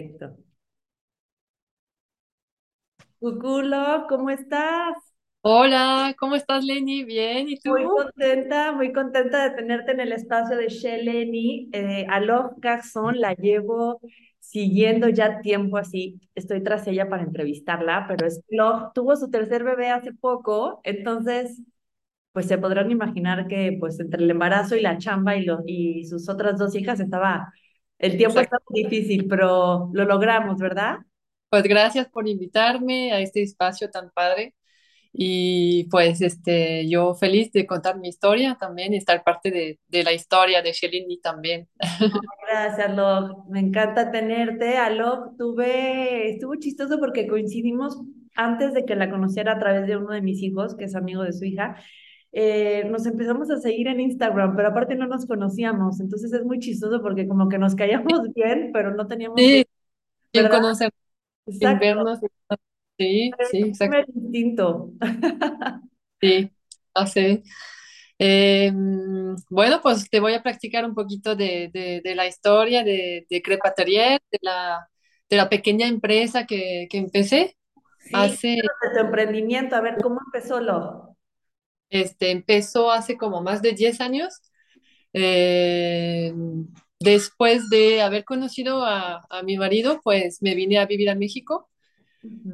Perfecto. 0.00 0.36
Cuculo, 3.18 4.06
¿cómo 4.08 4.28
estás? 4.30 4.96
Hola, 5.42 6.14
¿cómo 6.18 6.34
estás, 6.36 6.64
Lenny? 6.64 7.04
Bien, 7.04 7.46
¿y 7.48 7.58
Muy 7.62 7.82
tú? 7.82 7.90
contenta, 7.92 8.72
muy 8.72 8.92
contenta 8.92 9.44
de 9.48 9.54
tenerte 9.56 9.92
en 9.92 10.00
el 10.00 10.12
espacio 10.12 10.56
de 10.56 10.68
Sheleni. 10.68 11.68
Eh, 11.72 12.06
Alok 12.08 12.54
Garzón 12.58 13.20
la 13.20 13.34
llevo 13.34 14.00
siguiendo 14.38 15.08
ya 15.10 15.40
tiempo 15.42 15.76
así. 15.76 16.20
Estoy 16.34 16.62
tras 16.62 16.86
ella 16.88 17.08
para 17.10 17.22
entrevistarla, 17.22 18.06
pero 18.08 18.26
es 18.26 18.40
Alok 18.50 18.94
tuvo 18.94 19.14
su 19.16 19.30
tercer 19.30 19.62
bebé 19.64 19.90
hace 19.90 20.12
poco, 20.14 20.80
entonces, 20.84 21.60
pues 22.32 22.46
se 22.46 22.58
podrán 22.58 22.90
imaginar 22.92 23.48
que 23.48 23.76
pues 23.80 24.00
entre 24.00 24.22
el 24.24 24.30
embarazo 24.30 24.76
y 24.76 24.82
la 24.82 24.98
chamba 24.98 25.36
y, 25.36 25.44
lo, 25.44 25.62
y 25.66 26.04
sus 26.06 26.28
otras 26.28 26.58
dos 26.58 26.74
hijas 26.76 27.00
estaba, 27.00 27.52
el 28.00 28.16
tiempo 28.16 28.40
Exacto. 28.40 28.56
estaba 28.56 28.62
difícil, 28.68 29.26
pero 29.28 29.90
lo 29.92 30.04
logramos, 30.04 30.58
¿verdad? 30.58 30.98
Pues 31.48 31.64
gracias 31.64 32.08
por 32.08 32.28
invitarme 32.28 33.12
a 33.12 33.20
este 33.20 33.42
espacio 33.42 33.90
tan 33.90 34.10
padre. 34.10 34.54
Y 35.12 35.88
pues 35.90 36.20
este, 36.20 36.88
yo 36.88 37.14
feliz 37.14 37.52
de 37.52 37.66
contar 37.66 37.98
mi 37.98 38.08
historia 38.08 38.56
también 38.60 38.94
y 38.94 38.98
estar 38.98 39.24
parte 39.24 39.50
de, 39.50 39.80
de 39.88 40.04
la 40.04 40.12
historia 40.12 40.62
de 40.62 40.72
Shelly 40.72 41.20
también. 41.20 41.68
Gracias, 42.48 42.88
Alok. 42.90 43.46
Me 43.48 43.60
encanta 43.60 44.10
tenerte. 44.10 44.76
Alok, 44.76 45.36
tuve, 45.36 46.30
estuvo 46.30 46.56
chistoso 46.56 46.98
porque 46.98 47.26
coincidimos 47.26 48.00
antes 48.34 48.74
de 48.74 48.84
que 48.84 48.96
la 48.96 49.10
conociera 49.10 49.52
a 49.52 49.58
través 49.58 49.86
de 49.86 49.96
uno 49.96 50.12
de 50.12 50.22
mis 50.22 50.42
hijos, 50.42 50.76
que 50.76 50.84
es 50.84 50.94
amigo 50.94 51.22
de 51.22 51.32
su 51.32 51.44
hija. 51.44 51.76
Eh, 52.32 52.84
nos 52.90 53.06
empezamos 53.06 53.50
a 53.50 53.58
seguir 53.58 53.88
en 53.88 54.00
Instagram, 54.00 54.56
pero 54.56 54.68
aparte 54.68 54.94
no 54.96 55.06
nos 55.06 55.26
conocíamos. 55.26 56.00
Entonces 56.00 56.32
es 56.32 56.44
muy 56.44 56.58
chistoso 56.60 57.02
porque 57.02 57.26
como 57.28 57.48
que 57.48 57.58
nos 57.58 57.74
caíamos 57.74 58.04
bien, 58.34 58.70
pero 58.72 58.94
no 58.94 59.06
teníamos, 59.06 59.52
Sí, 59.52 59.66
¿quién 60.32 60.48
¿verdad? 60.48 60.50
conoce 60.50 60.90
sin 61.48 61.78
vernos? 61.78 62.20
Sí, 62.98 63.38
sí, 63.42 63.58
Es 63.80 63.90
exacto. 63.90 64.00
instinto. 64.14 64.92
Sí, 66.20 66.50
hace. 66.94 67.42
Eh, 68.18 68.72
bueno, 69.50 69.80
pues 69.82 70.10
te 70.10 70.20
voy 70.20 70.34
a 70.34 70.42
practicar 70.42 70.84
un 70.84 70.94
poquito 70.94 71.36
de, 71.36 71.70
de, 71.72 72.00
de 72.04 72.14
la 72.14 72.26
historia 72.26 72.84
de, 72.84 73.26
de 73.30 73.42
de 74.30 74.38
la, 74.42 74.88
de 75.30 75.36
la 75.36 75.48
pequeña 75.48 75.86
empresa 75.88 76.46
que, 76.46 76.86
que 76.90 76.98
empecé 76.98 77.56
Sí, 77.98 78.12
hace 78.12 78.58
de 78.82 78.90
tu 78.94 78.98
emprendimiento. 79.00 79.76
A 79.76 79.80
ver, 79.80 80.00
¿cómo 80.00 80.20
empezó 80.26 80.60
lo? 80.60 81.09
Este, 81.90 82.30
empezó 82.30 82.92
hace 82.92 83.16
como 83.18 83.42
más 83.42 83.62
de 83.62 83.72
10 83.72 84.00
años, 84.00 84.40
eh, 85.14 86.32
después 87.00 87.70
de 87.70 88.02
haber 88.02 88.24
conocido 88.24 88.84
a, 88.84 89.26
a 89.30 89.42
mi 89.42 89.56
marido, 89.58 90.00
pues 90.04 90.42
me 90.42 90.54
vine 90.54 90.78
a 90.78 90.86
vivir 90.86 91.10
a 91.10 91.14
México, 91.16 91.68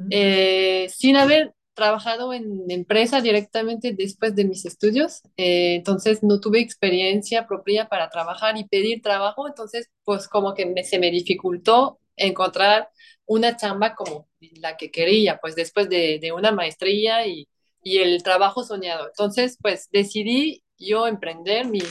eh, 0.09 0.87
sin 0.89 1.15
haber 1.17 1.53
trabajado 1.73 2.33
en 2.33 2.69
empresa 2.71 3.21
directamente 3.21 3.93
después 3.93 4.35
de 4.35 4.45
mis 4.45 4.65
estudios, 4.65 5.21
eh, 5.37 5.75
entonces 5.75 6.23
no 6.23 6.39
tuve 6.39 6.59
experiencia 6.59 7.45
propia 7.47 7.87
para 7.87 8.09
trabajar 8.09 8.57
y 8.57 8.67
pedir 8.67 9.01
trabajo, 9.01 9.47
entonces 9.47 9.89
pues 10.03 10.27
como 10.27 10.53
que 10.55 10.65
me- 10.65 10.83
se 10.83 10.97
me 10.99 11.11
dificultó 11.11 11.99
encontrar 12.15 12.89
una 13.25 13.55
chamba 13.57 13.93
como 13.95 14.27
la 14.59 14.75
que 14.77 14.89
quería, 14.91 15.37
pues 15.39 15.55
después 15.55 15.87
de, 15.89 16.17
de 16.19 16.31
una 16.31 16.51
maestría 16.51 17.27
y, 17.27 17.47
y 17.87 17.99
el 17.99 18.23
trabajo 18.23 18.63
soñado. 18.63 19.07
Entonces 19.07 19.57
pues 19.61 19.89
decidí 19.91 20.63
yo 20.77 21.07
emprender 21.07 21.67
mi, 21.67 21.81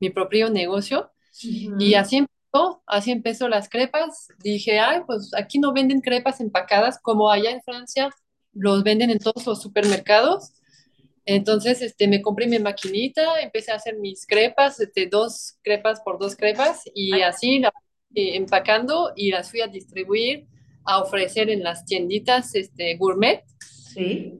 mi 0.00 0.10
propio 0.10 0.50
negocio 0.50 1.12
y 1.42 1.68
ujú. 1.68 1.96
así 1.96 2.16
empezó, 2.16 2.82
así 2.86 3.10
empezó 3.10 3.48
las 3.48 3.68
crepas. 3.68 4.28
Dije, 4.42 4.80
ay, 4.80 5.02
pues 5.06 5.30
aquí 5.36 5.58
no 5.58 5.72
venden 5.72 6.00
crepas 6.00 6.40
empacadas 6.40 6.98
como 7.00 7.30
allá 7.30 7.50
en 7.50 7.62
Francia 7.62 8.10
los 8.54 8.82
venden 8.82 9.10
en 9.10 9.18
todos 9.18 9.46
los 9.46 9.60
supermercados. 9.60 10.52
Entonces, 11.26 11.82
este, 11.82 12.06
me 12.06 12.22
compré 12.22 12.46
mi 12.46 12.58
maquinita, 12.58 13.40
empecé 13.40 13.72
a 13.72 13.76
hacer 13.76 13.96
mis 13.96 14.26
crepas, 14.26 14.78
este, 14.80 15.06
dos 15.06 15.58
crepas 15.62 16.00
por 16.00 16.18
dos 16.18 16.36
crepas, 16.36 16.82
y 16.94 17.22
así 17.22 17.62
empacando 18.14 19.12
y 19.16 19.30
las 19.30 19.50
fui 19.50 19.60
a 19.60 19.66
distribuir, 19.66 20.46
a 20.84 21.00
ofrecer 21.00 21.50
en 21.50 21.62
las 21.62 21.84
tienditas, 21.84 22.54
este, 22.54 22.96
gourmet. 22.96 23.42
Sí. 23.92 24.38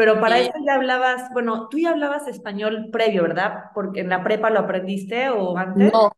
Pero 0.00 0.20
para 0.20 0.38
eso 0.40 0.52
ya 0.66 0.74
hablabas, 0.76 1.30
bueno, 1.32 1.68
tú 1.68 1.78
ya 1.78 1.90
hablabas 1.90 2.26
español 2.28 2.88
previo, 2.92 3.22
¿verdad? 3.22 3.64
Porque 3.74 4.00
en 4.00 4.08
la 4.08 4.24
prepa 4.24 4.50
lo 4.50 4.60
aprendiste 4.60 5.30
o 5.30 5.56
antes. 5.58 5.92
no, 5.92 6.12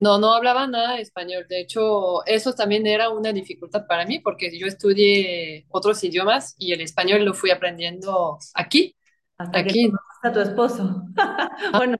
no, 0.00 0.18
no 0.18 0.34
hablaba 0.34 0.66
nada 0.66 0.94
de 0.96 1.02
español. 1.02 1.46
De 1.48 1.60
hecho, 1.60 2.24
eso 2.26 2.54
también 2.54 2.86
era 2.86 3.10
una 3.10 3.32
dificultad 3.32 3.86
para 3.88 4.06
mí, 4.06 4.20
porque 4.20 4.58
yo 4.58 4.66
estudié 4.66 5.66
otros 5.70 6.02
idiomas 6.04 6.54
y 6.58 6.72
el 6.72 6.80
español 6.82 7.24
lo 7.24 7.34
fui 7.34 7.50
aprendiendo 7.50 8.38
aquí, 8.54 8.96
Hasta 9.38 9.62
que 9.62 9.72
aquí. 9.72 9.80
conociste 9.80 10.28
a 10.28 10.32
tu 10.32 10.40
esposo. 10.40 11.02
Ah, 11.72 11.80
Bueno, 11.80 11.96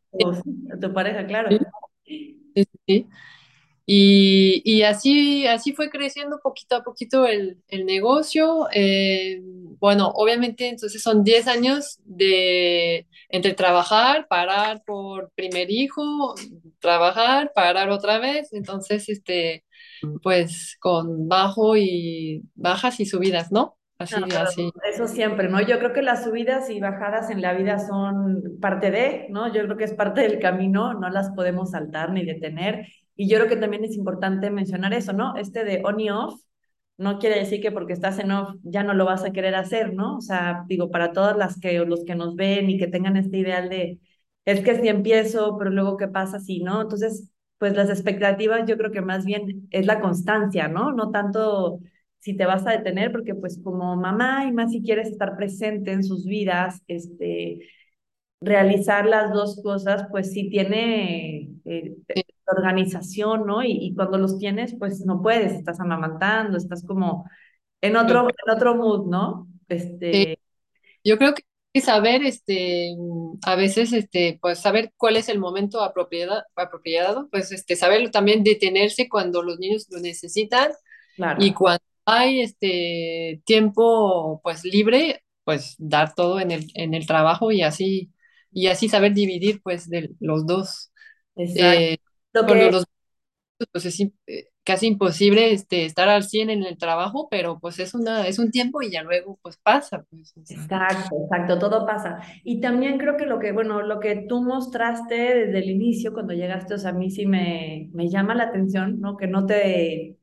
a 0.73 0.79
tu 0.81 0.93
pareja, 0.93 1.27
sí, 1.49 1.59
claro. 1.59 1.59
sí, 2.55 2.65
sí. 2.87 3.09
Y, 3.91 4.61
y 4.67 4.83
así, 4.83 5.47
así 5.47 5.73
fue 5.73 5.89
creciendo 5.91 6.41
poquito 6.43 6.77
a 6.77 6.83
poquito 6.85 7.27
el, 7.27 7.63
el 7.69 7.87
negocio. 7.87 8.69
Eh, 8.75 9.41
bueno, 9.81 10.11
obviamente 10.15 10.69
entonces 10.69 11.03
son 11.03 11.25
10 11.25 11.47
años 11.49 11.99
de 12.05 13.07
entre 13.31 13.55
trabajar, 13.55 14.27
parar 14.29 14.83
por 14.85 15.31
primer 15.35 15.71
hijo, 15.71 16.35
trabajar, 16.81 17.53
parar 17.55 17.89
otra 17.91 18.19
vez. 18.19 18.53
Entonces, 18.53 19.09
este, 19.09 19.65
pues 20.23 20.77
con 20.81 21.29
bajo 21.29 21.77
y 21.77 22.43
bajas 22.55 23.01
y 23.01 23.07
subidas, 23.07 23.53
¿no? 23.53 23.79
No, 24.11 24.19
Así, 24.19 24.23
pero 24.33 24.37
así. 24.37 24.73
eso 24.91 25.07
siempre, 25.07 25.49
¿no? 25.51 25.61
Yo 25.61 25.79
creo 25.79 25.93
que 25.93 26.01
las 26.03 26.25
subidas 26.25 26.71
y 26.71 26.81
bajadas 26.81 27.29
en 27.31 27.43
la 27.43 27.53
vida 27.53 27.79
son 27.79 28.59
parte 28.61 28.91
de, 28.91 29.27
¿no? 29.31 29.53
Yo 29.53 29.65
creo 29.65 29.77
que 29.77 29.85
es 29.85 29.93
parte 29.95 30.23
del 30.23 30.39
camino, 30.39 30.95
no 30.95 31.11
las 31.11 31.31
podemos 31.33 31.73
saltar 31.73 32.13
ni 32.13 32.25
detener. 32.25 32.87
Y 33.19 33.29
yo 33.29 33.39
creo 33.39 33.49
que 33.51 33.57
también 33.57 33.85
es 33.85 33.97
importante 33.97 34.51
mencionar 34.51 34.95
eso, 34.95 35.13
¿no? 35.13 35.37
Este 35.37 35.65
de 35.65 35.83
on 35.85 35.99
y 36.01 36.11
off, 36.11 36.41
no 36.99 37.19
quiere 37.19 37.39
decir 37.41 37.61
que 37.61 37.73
porque 37.73 37.93
estás 37.93 38.19
en 38.21 38.31
off 38.33 38.55
ya 38.63 38.85
no 38.85 38.95
lo 38.95 39.05
vas 39.07 39.25
a 39.25 39.33
querer 39.33 39.55
hacer, 39.57 39.95
¿no? 39.95 40.19
O 40.19 40.21
sea, 40.21 40.65
digo, 40.69 40.91
para 40.91 41.13
todas 41.13 41.37
las 41.37 41.59
que, 41.61 41.79
los 41.81 42.05
que 42.05 42.15
nos 42.15 42.37
ven 42.37 42.71
y 42.71 42.79
que 42.79 42.87
tengan 42.89 43.17
este 43.17 43.39
ideal 43.39 43.69
de, 43.71 44.01
es 44.45 44.61
que 44.63 44.77
si 44.81 44.89
empiezo, 44.89 45.57
pero 45.59 45.71
luego 45.71 45.97
qué 45.97 46.09
pasa 46.09 46.39
si, 46.41 46.61
¿no? 46.63 46.83
Entonces, 46.83 47.31
pues 47.59 47.75
las 47.77 47.91
expectativas 47.91 48.67
yo 48.69 48.77
creo 48.79 48.93
que 48.93 49.01
más 49.03 49.25
bien 49.25 49.69
es 49.71 49.87
la 49.87 50.01
constancia, 50.01 50.69
¿no? 50.69 50.93
No 50.93 51.11
tanto 51.11 51.81
si 52.21 52.37
te 52.37 52.47
vas 52.47 52.67
a 52.67 52.71
detener, 52.73 53.13
porque 53.13 53.35
pues 53.35 53.61
como 53.63 53.97
mamá 53.97 54.45
y 54.47 54.53
más 54.53 54.71
si 54.73 54.83
quieres 54.83 55.09
estar 55.09 55.37
presente 55.37 55.93
en 55.93 56.05
sus 56.05 56.25
vidas, 56.27 56.83
este, 56.89 57.61
realizar 58.41 59.07
las 59.07 59.33
dos 59.33 59.61
cosas, 59.63 60.07
pues 60.11 60.33
sí 60.33 60.49
tiene 60.51 61.51
eh, 61.65 61.97
sí, 62.15 62.23
organización, 62.53 63.47
¿no? 63.47 63.63
Y, 63.63 63.73
y, 63.73 63.95
cuando 63.95 64.19
los 64.19 64.39
tienes, 64.39 64.75
pues 64.79 65.05
no 65.05 65.23
puedes, 65.23 65.53
estás 65.53 65.81
amamantando, 65.81 66.57
estás 66.57 66.85
como 66.85 67.29
en 67.81 67.97
otro, 67.97 68.29
en 68.29 68.55
otro 68.55 68.75
mood, 68.75 69.07
¿no? 69.07 69.49
Este, 69.69 70.39
Yo 71.05 71.19
creo 71.19 71.35
que 71.35 71.81
saber, 71.81 72.25
este, 72.25 72.95
a 73.43 73.55
veces, 73.55 73.93
este, 73.93 74.39
pues 74.41 74.59
saber 74.59 74.93
cuál 74.97 75.17
es 75.17 75.29
el 75.29 75.39
momento 75.39 75.83
apropiado, 75.83 76.43
apropiado, 76.57 77.29
pues, 77.31 77.53
este, 77.53 77.77
saber 77.77 78.11
también 78.11 78.43
detenerse 78.43 79.09
cuando 79.09 79.43
los 79.43 79.59
niños 79.59 79.87
lo 79.91 80.01
necesitan 80.01 80.73
y 81.39 81.53
cuando 81.53 81.85
hay, 82.05 82.41
este, 82.41 83.43
tiempo, 83.45 84.41
pues, 84.43 84.65
libre, 84.65 85.23
pues, 85.45 85.77
dar 85.79 86.15
todo 86.15 86.41
en 86.41 86.51
el, 86.51 86.67
en 86.75 86.95
el 86.95 87.07
trabajo 87.07 87.53
y 87.53 87.63
así, 87.63 88.11
y 88.51 88.67
así 88.69 88.89
saber 88.89 89.15
dividir, 89.15 89.61
pues, 89.63 89.89
de 89.89 90.11
los 90.21 90.47
dos. 90.47 90.91
exacto. 91.37 91.81
Eh, 91.81 91.99
Lo 92.33 92.47
que 92.47 92.71
los 92.71 92.85
pues 93.73 93.87
es 93.87 94.01
eh, 94.01 94.51
casi 94.65 94.87
imposible 94.87 95.53
este, 95.53 95.85
estar 95.85 96.09
al 96.09 96.23
100 96.23 96.51
en 96.51 96.65
el 96.65 96.79
trabajo, 96.79 97.29
pero 97.31 97.59
pues 97.59 97.79
es 97.79 97.95
una, 97.95 98.27
es 98.27 98.39
un 98.39 98.51
tiempo 98.51 98.83
y 98.83 98.91
ya 98.91 99.03
luego 99.03 99.39
pues 99.43 99.57
pasa, 99.57 100.05
pues, 100.11 100.33
o 100.37 100.45
sea. 100.45 100.57
Exacto, 100.59 101.17
exacto, 101.25 101.59
todo 101.59 101.87
pasa. 101.87 102.21
Y 102.45 102.61
también 102.61 102.99
creo 102.99 103.17
que 103.17 103.27
lo 103.27 103.39
que, 103.39 103.53
bueno, 103.53 103.83
lo 103.83 103.99
que 103.99 104.27
tú 104.29 104.43
mostraste 104.43 105.15
desde 105.15 105.59
el 105.59 105.71
inicio 105.71 106.13
cuando 106.13 106.35
llegaste, 106.35 106.75
o 106.75 106.79
sea, 106.79 106.91
a 106.91 106.95
mí 106.95 107.11
sí 107.11 107.27
me, 107.27 107.91
me 107.93 108.09
llama 108.09 108.35
la 108.35 108.45
atención, 108.45 109.01
¿no? 109.01 109.17
Que 109.17 109.27
no 109.27 109.47
te, 109.47 110.19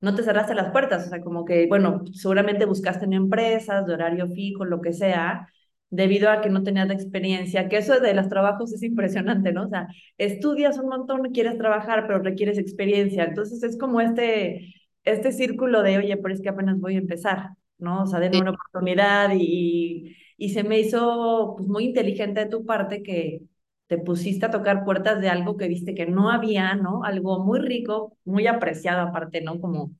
no 0.00 0.14
te 0.14 0.22
cerraste 0.22 0.54
las 0.54 0.72
puertas, 0.72 1.06
o 1.06 1.10
sea, 1.10 1.20
como 1.22 1.44
que, 1.44 1.66
bueno, 1.68 2.04
seguramente 2.12 2.66
buscaste 2.66 3.06
en 3.06 3.14
empresas, 3.14 3.86
de 3.86 3.94
horario 3.94 4.28
fijo, 4.28 4.64
lo 4.64 4.80
que 4.80 4.92
sea, 4.92 5.48
debido 5.90 6.30
a 6.30 6.40
que 6.40 6.50
no 6.50 6.62
tenías 6.62 6.88
la 6.88 6.94
experiencia, 6.94 7.68
que 7.68 7.78
eso 7.78 8.00
de 8.00 8.14
los 8.14 8.28
trabajos 8.28 8.72
es 8.72 8.82
impresionante, 8.82 9.52
¿no? 9.52 9.64
O 9.64 9.68
sea, 9.68 9.88
estudias 10.18 10.78
un 10.78 10.88
montón, 10.88 11.32
quieres 11.32 11.58
trabajar, 11.58 12.06
pero 12.06 12.20
requieres 12.20 12.58
experiencia. 12.58 13.24
Entonces 13.24 13.62
es 13.62 13.78
como 13.78 14.00
este, 14.00 14.74
este 15.04 15.32
círculo 15.32 15.82
de, 15.82 15.98
oye, 15.98 16.16
pero 16.16 16.34
es 16.34 16.40
que 16.42 16.48
apenas 16.48 16.80
voy 16.80 16.96
a 16.96 16.98
empezar, 16.98 17.50
¿no? 17.78 18.02
O 18.02 18.06
sea, 18.06 18.20
denme 18.20 18.40
una 18.40 18.50
oportunidad 18.52 19.30
y, 19.34 20.16
y 20.36 20.50
se 20.50 20.64
me 20.64 20.80
hizo 20.80 21.54
pues, 21.56 21.68
muy 21.68 21.84
inteligente 21.84 22.40
de 22.40 22.50
tu 22.50 22.64
parte 22.66 23.02
que 23.02 23.42
te 23.86 23.98
pusiste 23.98 24.46
a 24.46 24.50
tocar 24.50 24.84
puertas 24.84 25.20
de 25.20 25.28
algo 25.28 25.56
que 25.56 25.68
viste 25.68 25.94
que 25.94 26.06
no 26.06 26.30
había, 26.30 26.74
¿no? 26.74 27.04
Algo 27.04 27.44
muy 27.44 27.60
rico, 27.60 28.16
muy 28.24 28.46
apreciado 28.48 29.00
aparte, 29.02 29.40
¿no? 29.40 29.60
Como 29.60 29.92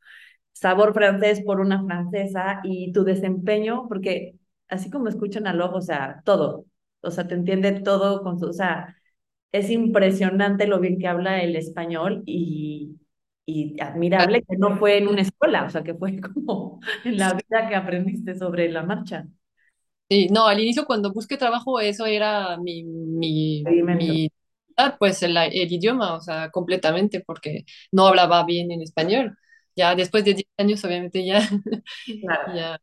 sabor 0.53 0.95
francés 0.95 1.43
por 1.43 1.61
una 1.61 1.85
francesa 1.85 2.61
y 2.65 2.93
tu 2.93 3.05
desempeño, 3.05 3.87
porque 3.89 4.35
así 4.69 4.91
como 4.91 5.09
escuchan 5.09 5.47
a 5.47 5.53
Log, 5.55 5.75
o 5.75 5.81
sea, 5.81 6.23
todo, 6.25 6.67
o 7.03 7.11
sea, 7.11 7.27
te 7.29 7.35
entiende 7.35 7.81
todo 7.81 8.23
con 8.23 8.39
su, 8.39 8.47
o 8.49 8.53
sea, 8.53 8.97
es 9.53 9.71
impresionante 9.71 10.67
lo 10.67 10.81
bien 10.81 10.99
que 10.99 11.09
habla 11.09 11.43
el 11.43 11.57
español 11.57 12.23
y, 12.27 12.99
y 13.47 13.81
admirable 13.81 14.43
que 14.45 14.57
no 14.59 14.77
fue 14.79 14.99
en 14.99 15.09
una 15.09 15.23
escuela, 15.23 15.65
o 15.65 15.71
sea, 15.71 15.83
que 15.85 15.95
fue 15.95 16.21
como 16.35 16.81
en 17.05 17.19
la 17.19 17.35
vida 17.35 17.69
que 17.69 17.77
aprendiste 17.77 18.35
sobre 18.37 18.71
la 18.71 18.83
marcha. 18.85 19.27
Sí, 20.09 20.29
no, 20.31 20.47
al 20.47 20.61
inicio 20.61 20.87
cuando 20.87 21.13
busqué 21.13 21.37
trabajo 21.37 21.81
eso 21.81 22.07
era 22.07 22.57
mi, 22.59 22.85
mi, 22.85 23.69
mi 23.89 24.31
ah, 24.77 24.95
pues 24.99 25.21
el, 25.25 25.37
el 25.37 25.73
idioma, 25.73 26.15
o 26.15 26.21
sea, 26.21 26.51
completamente, 26.53 27.21
porque 27.27 27.65
no 27.91 28.07
hablaba 28.07 28.45
bien 28.45 28.71
en 28.71 28.83
español. 28.83 29.37
Ya 29.75 29.95
después 29.97 30.25
de 30.25 30.35
10 30.35 30.47
años, 30.59 30.85
obviamente, 30.85 31.27
ya, 31.27 31.41
Claro. 32.21 32.53
ya, 32.55 32.81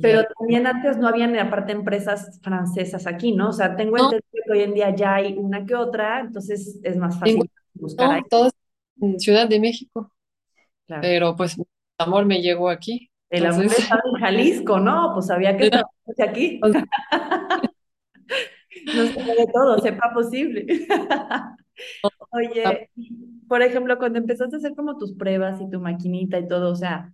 Pero 0.00 0.24
también 0.38 0.66
antes 0.66 0.96
no 0.96 1.08
habían 1.08 1.36
aparte 1.38 1.72
empresas 1.72 2.40
francesas 2.42 3.06
aquí, 3.06 3.32
¿no? 3.32 3.50
O 3.50 3.52
sea, 3.52 3.76
tengo 3.76 3.96
No, 3.96 4.04
entendido 4.04 4.44
que 4.46 4.52
hoy 4.52 4.62
en 4.62 4.74
día 4.74 4.94
ya 4.94 5.14
hay 5.16 5.34
una 5.38 5.64
que 5.64 5.74
otra, 5.74 6.20
entonces 6.20 6.80
es 6.82 6.96
más 6.96 7.20
ningún- 7.22 7.46
fácil 7.46 7.50
buscar 7.74 8.10
ahí. 8.12 8.22
en 9.00 9.18
Ciudad 9.20 9.48
de 9.48 9.60
México, 9.60 10.12
Claro. 10.86 11.02
pero 11.02 11.36
pues 11.36 11.58
mi 11.58 11.64
amor 11.98 12.24
me 12.26 12.40
llegó 12.40 12.68
aquí. 12.68 13.10
El 13.30 13.46
amor 13.46 13.62
Entonces, 13.62 13.84
estaba 13.84 14.02
en 14.12 14.20
Jalisco, 14.20 14.78
¿no? 14.80 15.10
Pues 15.14 15.26
sabía 15.26 15.56
que 15.56 15.64
estaba 15.64 15.88
aquí. 16.26 16.60
No 18.94 19.06
se 19.06 19.14
puede 19.14 19.46
todo, 19.52 19.78
sepa 19.78 20.12
posible. 20.14 20.66
Oye, 22.30 22.90
por 23.48 23.62
ejemplo, 23.62 23.98
cuando 23.98 24.18
empezaste 24.18 24.56
a 24.56 24.58
hacer 24.58 24.74
como 24.74 24.96
tus 24.98 25.12
pruebas 25.14 25.60
y 25.60 25.68
tu 25.68 25.78
maquinita 25.80 26.38
y 26.38 26.48
todo, 26.48 26.70
o 26.72 26.74
sea, 26.76 27.12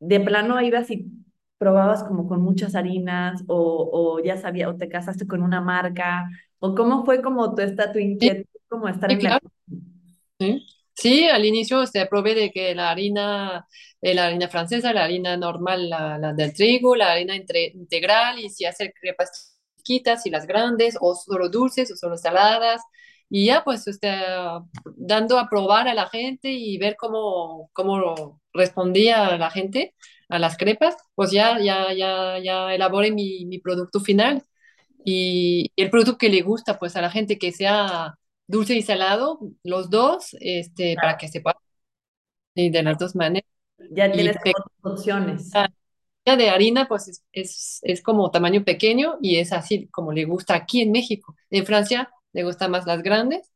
de 0.00 0.20
plano 0.20 0.60
ibas 0.60 0.90
y 0.90 1.06
probabas 1.58 2.04
como 2.04 2.28
con 2.28 2.42
muchas 2.42 2.74
harinas 2.74 3.42
o, 3.48 3.90
o 3.92 4.24
ya 4.24 4.36
sabía, 4.38 4.68
o 4.68 4.76
te 4.76 4.88
casaste 4.88 5.26
con 5.26 5.42
una 5.42 5.60
marca, 5.60 6.28
o 6.60 6.74
cómo 6.74 7.04
fue 7.04 7.22
como 7.22 7.54
tu, 7.54 7.62
esta, 7.62 7.92
tu 7.92 7.98
sí, 8.20 8.28
inquietud, 8.28 8.44
como 8.68 8.88
estar 8.88 9.10
sí, 9.10 9.18
en 9.18 9.24
la... 9.24 9.38
claro. 9.38 9.48
Sí, 10.40 10.66
Sí, 10.94 11.28
al 11.28 11.44
inicio 11.44 11.86
se 11.86 12.06
probé 12.06 12.34
de 12.34 12.50
que 12.50 12.74
la 12.74 12.90
harina, 12.90 13.66
eh, 14.00 14.14
la 14.14 14.26
harina 14.26 14.48
francesa, 14.48 14.92
la 14.92 15.04
harina 15.04 15.36
normal, 15.36 15.88
la, 15.88 16.18
la 16.18 16.32
del 16.32 16.52
trigo, 16.52 16.96
la 16.96 17.12
harina 17.12 17.36
entre- 17.36 17.66
integral, 17.74 18.38
y 18.40 18.50
si 18.50 18.64
hacer 18.64 18.92
crepas 19.00 19.56
chiquitas 19.76 20.26
y 20.26 20.30
las 20.30 20.46
grandes, 20.46 20.96
o 21.00 21.14
solo 21.14 21.48
dulces 21.50 21.92
o 21.92 21.96
solo 21.96 22.16
saladas, 22.16 22.82
y 23.30 23.46
ya 23.46 23.62
pues 23.64 23.86
este, 23.86 24.08
dando 24.96 25.38
a 25.38 25.48
probar 25.48 25.86
a 25.88 25.94
la 25.94 26.08
gente 26.08 26.50
y 26.50 26.78
ver 26.78 26.96
cómo, 26.98 27.70
cómo 27.72 28.40
respondía 28.52 29.36
la 29.38 29.50
gente 29.50 29.94
a 30.28 30.38
las 30.38 30.56
crepas, 30.56 30.96
pues 31.14 31.30
ya, 31.32 31.58
ya, 31.60 31.92
ya, 31.94 32.38
ya 32.42 32.74
elaboré 32.74 33.10
mi, 33.12 33.44
mi 33.46 33.58
producto 33.58 34.00
final 34.00 34.42
y 35.04 35.72
el 35.76 35.90
producto 35.90 36.18
que 36.18 36.28
le 36.30 36.42
gusta 36.42 36.78
pues 36.78 36.96
a 36.96 37.02
la 37.02 37.10
gente 37.10 37.38
que 37.38 37.52
sea 37.52 38.14
dulce 38.46 38.74
y 38.76 38.82
salado, 38.82 39.40
los 39.64 39.90
dos, 39.90 40.36
este, 40.40 40.96
para 40.96 41.16
que 41.18 41.28
se 41.28 41.40
pueda 41.40 41.56
y 42.54 42.70
de 42.70 42.82
las 42.82 42.98
dos 42.98 43.16
maneras. 43.16 43.48
Ya 43.90 44.10
Y 44.12 44.12
tienes 44.12 44.36
pe- 44.42 44.54
como 44.82 44.94
opciones. 44.94 45.60
la 46.24 46.36
de 46.36 46.50
harina 46.50 46.86
pues 46.88 47.08
es, 47.08 47.24
es, 47.32 47.78
es 47.82 48.02
como 48.02 48.30
tamaño 48.30 48.64
pequeño 48.64 49.16
y 49.22 49.36
es 49.38 49.52
así 49.52 49.88
como 49.88 50.12
le 50.12 50.24
gusta 50.24 50.54
aquí 50.54 50.82
en 50.82 50.92
México. 50.92 51.34
En 51.50 51.64
Francia 51.66 52.10
le 52.32 52.44
gustan 52.44 52.70
más 52.70 52.86
las 52.86 53.02
grandes 53.02 53.50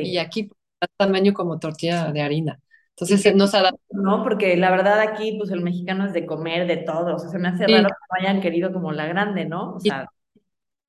y 0.00 0.18
Sí. 0.18 0.18
aquí 0.18 0.44
pues, 0.44 0.58
tamaño 0.96 1.34
como 1.34 1.58
tortilla 1.58 2.12
de 2.12 2.22
harina. 2.22 2.60
Entonces 2.96 3.22
que, 3.22 3.34
nos 3.34 3.54
adapta. 3.54 3.80
¿no? 3.90 4.22
Porque 4.24 4.56
la 4.56 4.70
verdad 4.70 5.00
aquí, 5.00 5.36
pues 5.38 5.50
el 5.50 5.62
mexicano 5.62 6.06
es 6.06 6.12
de 6.12 6.26
comer 6.26 6.66
de 6.66 6.78
todo. 6.78 7.16
O 7.16 7.18
sea, 7.18 7.30
se 7.30 7.38
me 7.38 7.48
hace 7.48 7.66
Sí, 7.66 7.72
raro 7.72 7.88
que 7.88 7.94
no 8.10 8.20
hayan 8.28 8.40
querido 8.42 8.72
como 8.72 8.92
la 8.92 9.06
grande, 9.06 9.44
¿no? 9.46 9.74
O 9.74 9.80
sí, 9.82 9.88
sea, 9.88 10.06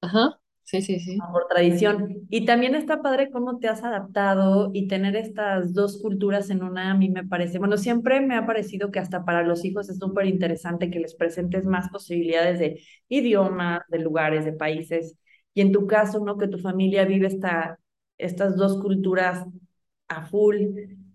ajá, 0.01 0.39
sí, 0.63 0.81
sí, 0.81 0.99
sí. 0.99 1.29
por 1.31 1.47
tradición. 1.47 2.27
Y 2.29 2.45
también 2.45 2.75
está 2.75 3.01
padre 3.01 3.29
cómo 3.31 3.59
te 3.59 3.67
has 3.67 3.83
adaptado 3.83 4.71
y 4.73 4.87
tener 4.87 5.15
estas 5.15 5.73
dos 5.73 6.01
culturas 6.01 6.49
en 6.49 6.63
una, 6.63 6.91
a 6.91 6.93
mí 6.95 7.09
me 7.09 7.25
parece, 7.25 7.59
bueno, 7.59 7.77
siempre 7.77 8.21
me 8.21 8.35
ha 8.35 8.45
parecido 8.45 8.91
que 8.91 8.99
hasta 8.99 9.23
para 9.25 9.43
los 9.43 9.63
hijos 9.65 9.89
es 9.89 9.97
súper 9.99 10.25
interesante 10.27 10.89
que 10.91 10.99
les 10.99 11.15
presentes 11.15 11.65
más 11.65 11.89
posibilidades 11.89 12.59
de 12.59 12.81
idiomas, 13.09 13.81
de 13.89 13.99
lugares, 13.99 14.45
de 14.45 14.53
países. 14.53 15.15
Y 15.53 15.61
en 15.61 15.71
tu 15.71 15.87
caso, 15.87 16.19
¿no? 16.23 16.37
Que 16.37 16.47
tu 16.47 16.57
familia 16.59 17.05
vive 17.05 17.27
esta, 17.27 17.79
estas 18.17 18.55
dos 18.57 18.81
culturas 18.81 19.45
a 20.07 20.25
full, 20.25 20.55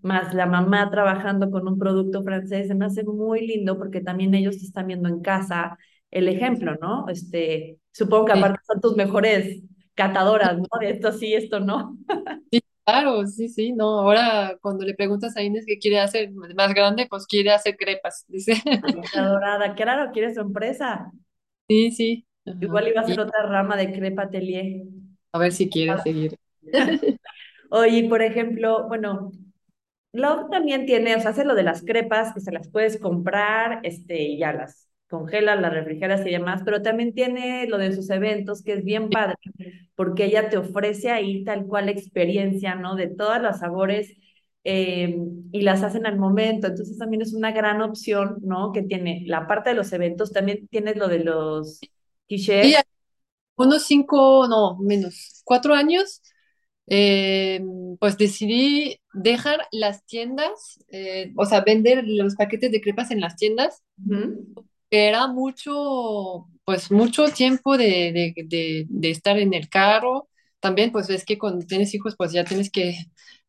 más 0.02 0.34
la 0.34 0.46
mamá 0.46 0.90
trabajando 0.90 1.50
con 1.50 1.66
un 1.68 1.78
producto 1.78 2.22
francés, 2.22 2.68
se 2.68 2.74
me 2.74 2.86
hace 2.86 3.04
muy 3.04 3.46
lindo 3.46 3.78
porque 3.78 4.00
también 4.00 4.34
ellos 4.34 4.56
están 4.56 4.86
viendo 4.86 5.08
en 5.08 5.20
casa 5.20 5.78
el 6.10 6.28
ejemplo, 6.28 6.76
¿no? 6.80 7.08
Este, 7.08 7.78
supongo 7.92 8.26
que 8.26 8.32
aparte 8.32 8.60
son 8.66 8.80
tus 8.80 8.96
mejores 8.96 9.62
catadoras, 9.94 10.58
¿no? 10.58 10.66
De 10.80 10.90
esto 10.90 11.12
sí, 11.12 11.34
esto 11.34 11.60
no. 11.60 11.96
sí, 12.50 12.60
claro, 12.84 13.26
sí, 13.26 13.48
sí, 13.48 13.72
no. 13.72 14.00
Ahora 14.00 14.56
cuando 14.60 14.84
le 14.84 14.94
preguntas 14.94 15.36
a 15.36 15.42
Inés 15.42 15.64
qué 15.66 15.78
quiere 15.78 16.00
hacer 16.00 16.30
más 16.32 16.74
grande, 16.74 17.06
pues 17.08 17.26
quiere 17.26 17.52
hacer 17.52 17.76
crepas, 17.76 18.24
dice. 18.28 18.54
Adorada, 19.14 19.74
claro, 19.74 20.10
¿quieres 20.12 20.34
su 20.34 20.40
empresa? 20.40 21.10
Sí, 21.68 21.90
sí. 21.92 22.26
Ajá. 22.46 22.58
Igual 22.60 22.88
iba 22.88 23.00
a 23.02 23.04
ser 23.04 23.20
otra 23.20 23.42
rama 23.46 23.76
de 23.76 23.92
Crepa 23.92 24.22
Atelier. 24.22 24.82
a 25.32 25.38
ver 25.38 25.52
si 25.52 25.68
quiere 25.68 25.96
seguir. 26.02 26.36
Oye, 27.70 28.08
por 28.08 28.22
ejemplo, 28.22 28.88
bueno, 28.88 29.30
Love 30.12 30.50
también 30.50 30.86
tiene, 30.86 31.14
o 31.16 31.20
sea, 31.20 31.30
hace 31.30 31.44
lo 31.44 31.54
de 31.54 31.62
las 31.62 31.82
crepas, 31.82 32.34
que 32.34 32.40
se 32.40 32.50
las 32.52 32.68
puedes 32.68 32.98
comprar, 32.98 33.80
este, 33.84 34.22
y 34.22 34.38
ya 34.38 34.52
las 34.52 34.88
congelas, 35.08 35.60
las 35.60 35.72
refrigeras 35.72 36.26
y 36.26 36.30
demás, 36.30 36.62
pero 36.64 36.82
también 36.82 37.14
tiene 37.14 37.66
lo 37.68 37.78
de 37.78 37.92
sus 37.94 38.10
eventos, 38.10 38.62
que 38.62 38.72
es 38.74 38.84
bien 38.84 39.10
padre, 39.10 39.36
porque 39.94 40.24
ella 40.26 40.48
te 40.50 40.56
ofrece 40.58 41.10
ahí 41.10 41.44
tal 41.44 41.66
cual 41.66 41.88
experiencia, 41.88 42.74
¿no? 42.74 42.96
De 42.96 43.08
todos 43.08 43.40
los 43.42 43.58
sabores 43.58 44.12
eh, 44.64 45.16
y 45.52 45.62
las 45.62 45.82
hacen 45.82 46.06
al 46.06 46.18
momento, 46.18 46.66
entonces 46.68 46.98
también 46.98 47.22
es 47.22 47.32
una 47.34 47.52
gran 47.52 47.80
opción, 47.82 48.38
¿no? 48.42 48.72
Que 48.72 48.82
tiene 48.82 49.22
la 49.26 49.46
parte 49.46 49.70
de 49.70 49.76
los 49.76 49.92
eventos, 49.92 50.32
también 50.32 50.66
tienes 50.68 50.96
lo 50.96 51.08
de 51.08 51.20
los 51.24 51.86
Sí, 52.60 52.74
quiches. 52.74 52.84
unos 53.56 53.84
cinco, 53.86 54.46
no, 54.48 54.76
menos, 54.78 55.42
cuatro 55.44 55.74
años, 55.74 56.22
eh, 56.86 57.60
pues 58.00 58.18
decidí 58.18 59.00
dejar 59.14 59.66
las 59.72 60.04
tiendas, 60.06 60.80
eh, 60.88 61.32
o 61.36 61.46
sea, 61.46 61.62
vender 61.62 62.04
los 62.06 62.34
paquetes 62.36 62.72
de 62.72 62.80
crepas 62.80 63.10
en 63.10 63.20
las 63.20 63.36
tiendas, 63.36 63.82
que 64.90 65.08
era 65.08 65.26
mucho, 65.28 66.48
pues 66.64 66.90
mucho 66.90 67.26
tiempo 67.28 67.76
de, 67.78 67.86
de, 68.12 68.34
de, 68.46 68.86
de 68.88 69.10
estar 69.10 69.38
en 69.38 69.54
el 69.54 69.68
carro. 69.68 70.28
También, 70.60 70.92
pues 70.92 71.08
es 71.10 71.24
que 71.24 71.38
cuando 71.38 71.64
tienes 71.66 71.94
hijos, 71.94 72.14
pues 72.16 72.32
ya 72.32 72.44
tienes 72.44 72.70
que, 72.70 72.96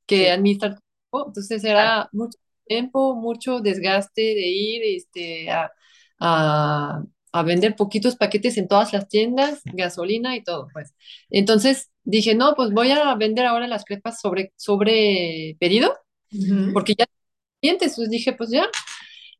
que 0.05 0.31
Sí, 0.31 0.31
administrar. 0.31 0.79
Entonces 1.13 1.63
era 1.63 2.09
mucho 2.13 2.37
tiempo, 2.65 3.15
mucho 3.15 3.59
desgaste 3.61 4.21
de 4.21 4.47
ir 4.47 4.81
este, 4.97 5.49
a, 5.51 5.71
a, 6.19 7.03
a 7.31 7.43
vender 7.43 7.75
poquitos 7.75 8.15
paquetes 8.15 8.57
en 8.57 8.67
todas 8.67 8.93
las 8.93 9.07
tiendas, 9.07 9.61
gasolina 9.65 10.35
y 10.35 10.43
todo, 10.43 10.67
pues. 10.73 10.93
Entonces 11.29 11.91
dije, 12.03 12.35
no, 12.35 12.55
pues 12.55 12.71
voy 12.71 12.91
a 12.91 13.15
vender 13.15 13.45
ahora 13.45 13.67
las 13.67 13.85
crepas 13.85 14.19
sobre, 14.21 14.53
sobre 14.57 15.55
pedido, 15.59 15.97
porque 16.73 16.95
ya 16.97 17.05
clientes, 17.61 17.95
pues 17.95 18.09
dije, 18.09 18.33
pues 18.33 18.51
ya. 18.51 18.67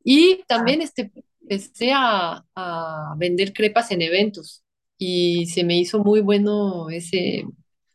Y 0.04 0.42
Ah, 0.48 0.48
también 0.48 0.82
este, 0.82 1.12
empecé 1.42 1.92
a, 1.94 2.44
a 2.54 3.14
vender 3.18 3.52
crepas 3.52 3.90
en 3.92 4.02
eventos 4.02 4.64
y 4.98 5.46
se 5.46 5.64
me 5.64 5.78
hizo 5.78 6.00
muy 6.00 6.20
bueno 6.20 6.90
ese, 6.90 7.44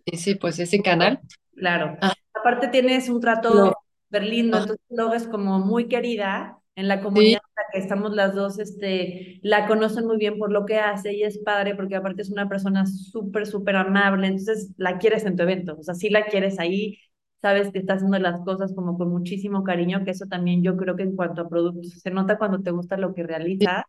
ese, 0.05 0.35
pues 0.35 0.59
ese 0.59 0.81
canal. 0.81 1.19
Claro. 1.55 1.97
Ah, 2.01 2.13
Aparte 2.33 2.67
tienes 2.69 3.09
un 3.09 3.19
trato 3.19 3.73
súper 4.05 4.23
lindo, 4.23 4.57
ah, 4.57 4.61
entonces 4.61 4.85
luego 4.89 5.13
es 5.13 5.27
como 5.27 5.59
muy 5.59 5.87
querida 5.87 6.59
en 6.77 6.87
la 6.89 7.01
sí, 7.13 7.37
comunidad 7.41 7.41
en 7.43 7.55
la 7.57 7.63
que 7.73 7.79
estamos 7.79 8.13
las 8.15 8.35
dos, 8.35 8.59
este, 8.59 9.39
la 9.43 9.67
conocen 9.67 10.07
muy 10.07 10.17
bien 10.17 10.39
por 10.39 10.53
lo 10.53 10.65
que 10.65 10.79
hace 10.79 11.13
y 11.15 11.23
es 11.25 11.39
padre 11.39 11.75
porque 11.75 11.97
aparte 11.97 12.23
es 12.23 12.31
una 12.31 12.49
persona 12.49 12.87
súper, 12.87 13.47
súper 13.47 13.77
amable, 13.77 14.27
entonces 14.29 14.73
la 14.77 14.99
quieres 14.99 15.25
en 15.25 15.37
tu 15.37 15.43
evento, 15.43 15.77
o 15.79 15.83
sea, 15.83 15.95
sí 15.95 16.09
la 16.11 16.25
quieres 16.27 16.59
ahí, 16.59 16.99
sabes 17.41 17.71
que 17.71 17.79
está 17.79 17.95
haciendo 17.95 18.19
las 18.19 18.41
cosas 18.45 18.73
como 18.75 18.97
con 18.97 19.09
muchísimo 19.11 19.63
cariño, 19.65 20.05
que 20.05 20.11
eso 20.11 20.27
también 20.27 20.63
yo 20.63 20.77
creo 20.77 20.95
que 20.97 21.03
en 21.03 21.17
cuanto 21.17 21.41
a 21.43 21.49
productos, 21.49 21.91
se 22.01 22.11
nota 22.11 22.37
cuando 22.39 22.61
te 22.63 22.71
gusta 22.71 22.97
lo 22.97 23.13
que 23.15 23.23
sí, 23.59 23.67
realiza 23.67 23.85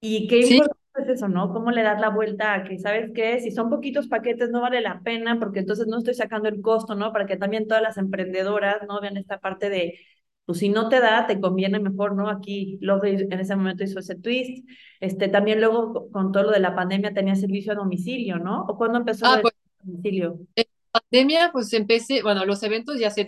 y 0.00 0.26
qué 0.28 0.40
sí, 0.40 0.60
importante 0.62 0.78
es 0.96 1.08
eso, 1.08 1.28
¿no? 1.28 1.52
¿Cómo 1.52 1.70
le 1.70 1.82
das 1.82 2.00
la 2.00 2.10
vuelta 2.10 2.54
a 2.54 2.64
que, 2.64 2.78
¿sabes 2.78 3.10
qué? 3.14 3.40
Si 3.40 3.50
son 3.50 3.70
poquitos 3.70 4.08
paquetes 4.08 4.50
no 4.50 4.60
vale 4.60 4.80
la 4.80 5.00
pena 5.02 5.38
porque 5.38 5.60
entonces 5.60 5.86
no 5.86 5.98
estoy 5.98 6.14
sacando 6.14 6.48
el 6.48 6.60
costo, 6.62 6.94
¿no? 6.94 7.12
Para 7.12 7.26
que 7.26 7.36
también 7.36 7.66
todas 7.66 7.82
las 7.82 7.96
emprendedoras, 7.98 8.78
¿no? 8.88 9.00
Vean 9.00 9.16
esta 9.16 9.38
parte 9.40 9.70
de, 9.70 9.98
pues 10.44 10.58
si 10.58 10.68
no 10.68 10.88
te 10.88 11.00
da, 11.00 11.26
te 11.26 11.40
conviene 11.40 11.78
mejor, 11.80 12.14
¿no? 12.16 12.28
Aquí 12.28 12.78
luego 12.80 13.04
en 13.04 13.32
ese 13.32 13.56
momento 13.56 13.84
hizo 13.84 13.98
ese 14.00 14.16
twist. 14.16 14.66
Este, 15.00 15.28
también 15.28 15.60
luego 15.60 16.10
con 16.10 16.32
todo 16.32 16.44
lo 16.44 16.50
de 16.50 16.60
la 16.60 16.74
pandemia 16.74 17.14
tenía 17.14 17.34
servicio 17.36 17.72
a 17.72 17.76
domicilio, 17.76 18.38
¿no? 18.38 18.62
¿O 18.68 18.76
cuándo 18.76 18.98
empezó 18.98 19.26
ah, 19.26 19.32
del 19.32 19.42
pues 19.42 19.54
domicilio? 19.82 20.38
en 20.56 20.64
pandemia, 20.92 21.50
pues 21.52 21.72
empecé, 21.72 22.22
bueno, 22.22 22.44
los 22.44 22.62
eventos 22.62 22.98
ya 22.98 23.10
se 23.10 23.24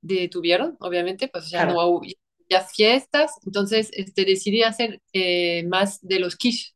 detuvieron, 0.00 0.76
obviamente, 0.80 1.28
pues 1.28 1.50
ya 1.50 1.64
no, 1.64 1.74
Claro. 1.74 1.88
hubo- 1.90 2.02
ya 2.48 2.62
fiestas, 2.62 3.32
entonces 3.44 3.90
este, 3.92 4.24
decidí 4.24 4.62
hacer 4.62 5.00
eh, 5.12 5.64
más 5.68 6.00
de 6.02 6.20
los 6.20 6.36
quiche, 6.36 6.74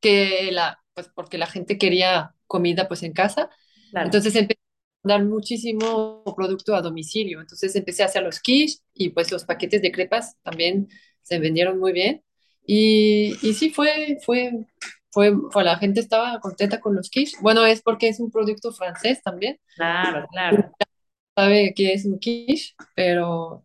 que 0.00 0.50
la, 0.52 0.78
pues 0.94 1.08
porque 1.14 1.38
la 1.38 1.46
gente 1.46 1.78
quería 1.78 2.34
comida 2.46 2.88
pues 2.88 3.02
en 3.02 3.12
casa. 3.12 3.50
Claro. 3.90 4.06
Entonces 4.06 4.34
empecé 4.36 4.60
dar 5.02 5.24
muchísimo 5.24 6.22
producto 6.36 6.74
a 6.74 6.82
domicilio. 6.82 7.40
Entonces 7.40 7.74
empecé 7.76 8.02
a 8.02 8.06
hacer 8.06 8.22
los 8.22 8.40
quiche 8.40 8.78
y 8.94 9.10
pues 9.10 9.30
los 9.30 9.44
paquetes 9.44 9.82
de 9.82 9.92
crepas 9.92 10.36
también 10.42 10.88
se 11.22 11.38
vendieron 11.38 11.78
muy 11.78 11.92
bien. 11.92 12.22
Y, 12.66 13.34
y 13.42 13.54
sí, 13.54 13.70
fue, 13.70 14.18
fue, 14.24 14.52
fue, 15.10 15.32
fue, 15.50 15.64
la 15.64 15.76
gente 15.78 16.00
estaba 16.00 16.38
contenta 16.40 16.80
con 16.80 16.94
los 16.94 17.10
quiche. 17.10 17.36
Bueno, 17.40 17.64
es 17.66 17.82
porque 17.82 18.08
es 18.08 18.20
un 18.20 18.30
producto 18.30 18.72
francés 18.72 19.20
también. 19.22 19.58
Claro, 19.76 20.26
claro. 20.30 20.72
Sabe 21.34 21.72
que 21.74 21.92
es 21.94 22.04
un 22.04 22.18
quiche, 22.18 22.74
pero 22.94 23.64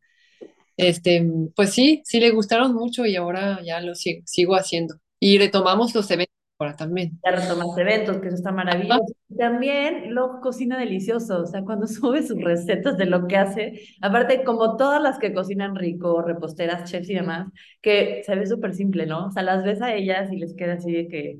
este, 0.77 1.25
pues 1.55 1.71
sí, 1.73 2.01
sí 2.05 2.19
le 2.19 2.31
gustaron 2.31 2.73
mucho 2.73 3.05
y 3.05 3.15
ahora 3.15 3.61
ya 3.63 3.81
lo 3.81 3.95
sigo, 3.95 4.23
sigo 4.25 4.55
haciendo. 4.55 4.95
Y 5.19 5.37
retomamos 5.37 5.93
los 5.95 6.09
eventos 6.11 6.33
ahora 6.59 6.75
también. 6.75 7.19
Ya 7.23 7.31
retomas 7.31 7.77
eventos, 7.77 8.19
que 8.19 8.27
eso 8.27 8.37
está 8.37 8.51
maravilloso. 8.51 9.05
También 9.37 10.13
lo 10.13 10.39
cocina 10.41 10.77
delicioso, 10.77 11.43
o 11.43 11.45
sea, 11.45 11.63
cuando 11.63 11.87
sube 11.87 12.23
sus 12.23 12.41
recetas 12.43 12.97
de 12.97 13.05
lo 13.05 13.27
que 13.27 13.37
hace, 13.37 13.81
aparte 14.01 14.43
como 14.43 14.77
todas 14.77 15.01
las 15.01 15.19
que 15.19 15.33
cocinan 15.33 15.75
rico, 15.75 16.21
reposteras, 16.21 16.89
chefs 16.89 17.09
y 17.09 17.15
demás, 17.15 17.47
que 17.81 18.21
se 18.25 18.35
ve 18.35 18.45
súper 18.45 18.73
simple, 18.73 19.05
¿no? 19.05 19.27
O 19.27 19.31
sea, 19.31 19.43
las 19.43 19.63
ves 19.63 19.81
a 19.81 19.93
ellas 19.93 20.31
y 20.31 20.37
les 20.37 20.55
queda 20.55 20.73
así 20.73 20.91
de 20.91 21.07
que 21.07 21.39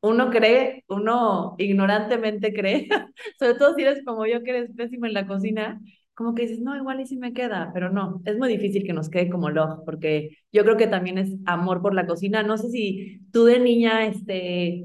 uno 0.00 0.30
cree, 0.30 0.84
uno 0.88 1.54
ignorantemente 1.58 2.52
cree, 2.52 2.88
sobre 3.38 3.54
todo 3.54 3.74
si 3.74 3.82
eres 3.82 4.04
como 4.04 4.26
yo 4.26 4.42
que 4.42 4.50
eres 4.50 4.70
pésimo 4.76 5.06
en 5.06 5.14
la 5.14 5.26
cocina, 5.26 5.80
como 6.14 6.34
que 6.34 6.42
dices, 6.42 6.60
no, 6.60 6.76
igual 6.76 7.00
y 7.00 7.06
sí 7.06 7.16
me 7.16 7.32
queda, 7.32 7.70
pero 7.74 7.90
no, 7.90 8.22
es 8.24 8.38
muy 8.38 8.48
difícil 8.48 8.84
que 8.84 8.92
nos 8.92 9.08
quede 9.10 9.30
como 9.30 9.50
log, 9.50 9.84
porque 9.84 10.38
yo 10.52 10.62
creo 10.64 10.76
que 10.76 10.86
también 10.86 11.18
es 11.18 11.30
amor 11.46 11.82
por 11.82 11.94
la 11.94 12.06
cocina. 12.06 12.42
No 12.42 12.58
sé 12.58 12.70
si 12.70 13.20
tú 13.32 13.44
de 13.44 13.58
niña, 13.60 14.06
este, 14.06 14.84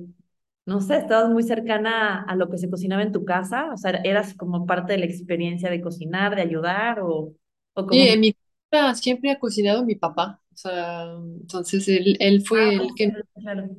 no 0.65 0.81
sé, 0.81 0.97
estabas 0.97 1.29
muy 1.31 1.43
cercana 1.43 2.23
a 2.23 2.35
lo 2.35 2.49
que 2.49 2.57
se 2.57 2.69
cocinaba 2.69 3.03
en 3.03 3.11
tu 3.13 3.25
casa, 3.25 3.71
o 3.73 3.77
sea, 3.77 3.91
eras 4.03 4.33
como 4.35 4.65
parte 4.65 4.93
de 4.93 4.99
la 4.99 5.05
experiencia 5.05 5.69
de 5.69 5.81
cocinar, 5.81 6.35
de 6.35 6.41
ayudar, 6.43 6.99
o, 7.01 7.33
o 7.73 7.87
como... 7.87 7.99
Sí, 7.99 8.07
en 8.09 8.19
mi 8.19 8.35
casa 8.69 8.95
siempre 8.95 9.31
ha 9.31 9.39
cocinado 9.39 9.85
mi 9.85 9.95
papá, 9.95 10.41
o 10.53 10.55
sea, 10.57 11.03
entonces 11.41 11.87
él, 11.87 12.17
él 12.19 12.43
fue 12.45 12.75
Ah, 12.75 12.75
el 12.75 12.93
que 12.95 13.17
claro. 13.41 13.69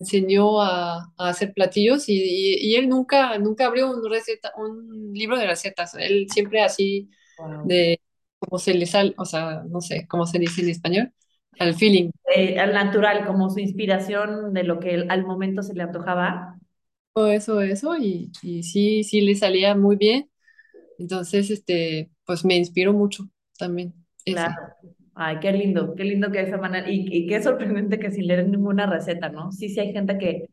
Enseñó 0.00 0.62
a, 0.62 1.12
a 1.18 1.28
hacer 1.30 1.52
platillos 1.54 2.08
y, 2.08 2.14
y, 2.14 2.72
y 2.72 2.76
él 2.76 2.88
nunca, 2.88 3.38
nunca 3.38 3.66
abrió 3.66 3.90
un, 3.92 4.08
receta, 4.10 4.52
un 4.58 5.12
libro 5.14 5.38
de 5.38 5.46
recetas, 5.46 5.94
él 5.96 6.28
siempre 6.32 6.62
así 6.62 7.10
Wow. 7.38 7.62
de 7.62 8.00
como 8.38 8.58
se 8.58 8.74
le 8.74 8.86
sale, 8.86 9.14
o 9.18 9.24
sea, 9.26 9.62
no 9.68 9.80
sé 9.82 10.06
cómo 10.08 10.26
se 10.26 10.38
dice 10.38 10.62
en 10.62 10.70
español, 10.70 11.12
al 11.58 11.74
feeling. 11.76 12.10
Eh, 12.34 12.58
al 12.58 12.72
natural, 12.72 13.26
como 13.26 13.50
su 13.50 13.58
inspiración 13.60 14.54
de 14.54 14.64
lo 14.64 14.80
que 14.80 14.94
él- 14.94 15.06
al 15.10 15.24
momento 15.26 15.62
se 15.62 15.74
le 15.74 15.82
antojaba. 15.82 16.58
Eso, 17.16 17.60
eso, 17.60 17.96
y, 17.98 18.32
y 18.42 18.62
sí, 18.62 19.04
sí 19.04 19.20
le 19.20 19.34
salía 19.34 19.74
muy 19.74 19.96
bien. 19.96 20.30
Entonces, 20.98 21.50
este, 21.50 22.10
pues 22.26 22.44
me 22.44 22.56
inspiró 22.56 22.92
mucho 22.94 23.30
también 23.58 23.94
Claro. 24.32 24.80
Ay, 25.22 25.38
qué 25.40 25.52
lindo, 25.52 25.94
qué 25.94 26.04
lindo 26.04 26.30
que 26.32 26.40
esa 26.40 26.56
manera, 26.56 26.88
y, 26.90 27.06
y 27.14 27.26
qué 27.26 27.42
sorprendente 27.42 27.98
que 27.98 28.10
sin 28.10 28.26
leer 28.26 28.48
ninguna 28.48 28.86
receta, 28.86 29.28
¿no? 29.28 29.52
Sí, 29.52 29.68
sí 29.68 29.78
hay 29.80 29.92
gente 29.92 30.16
que, 30.18 30.48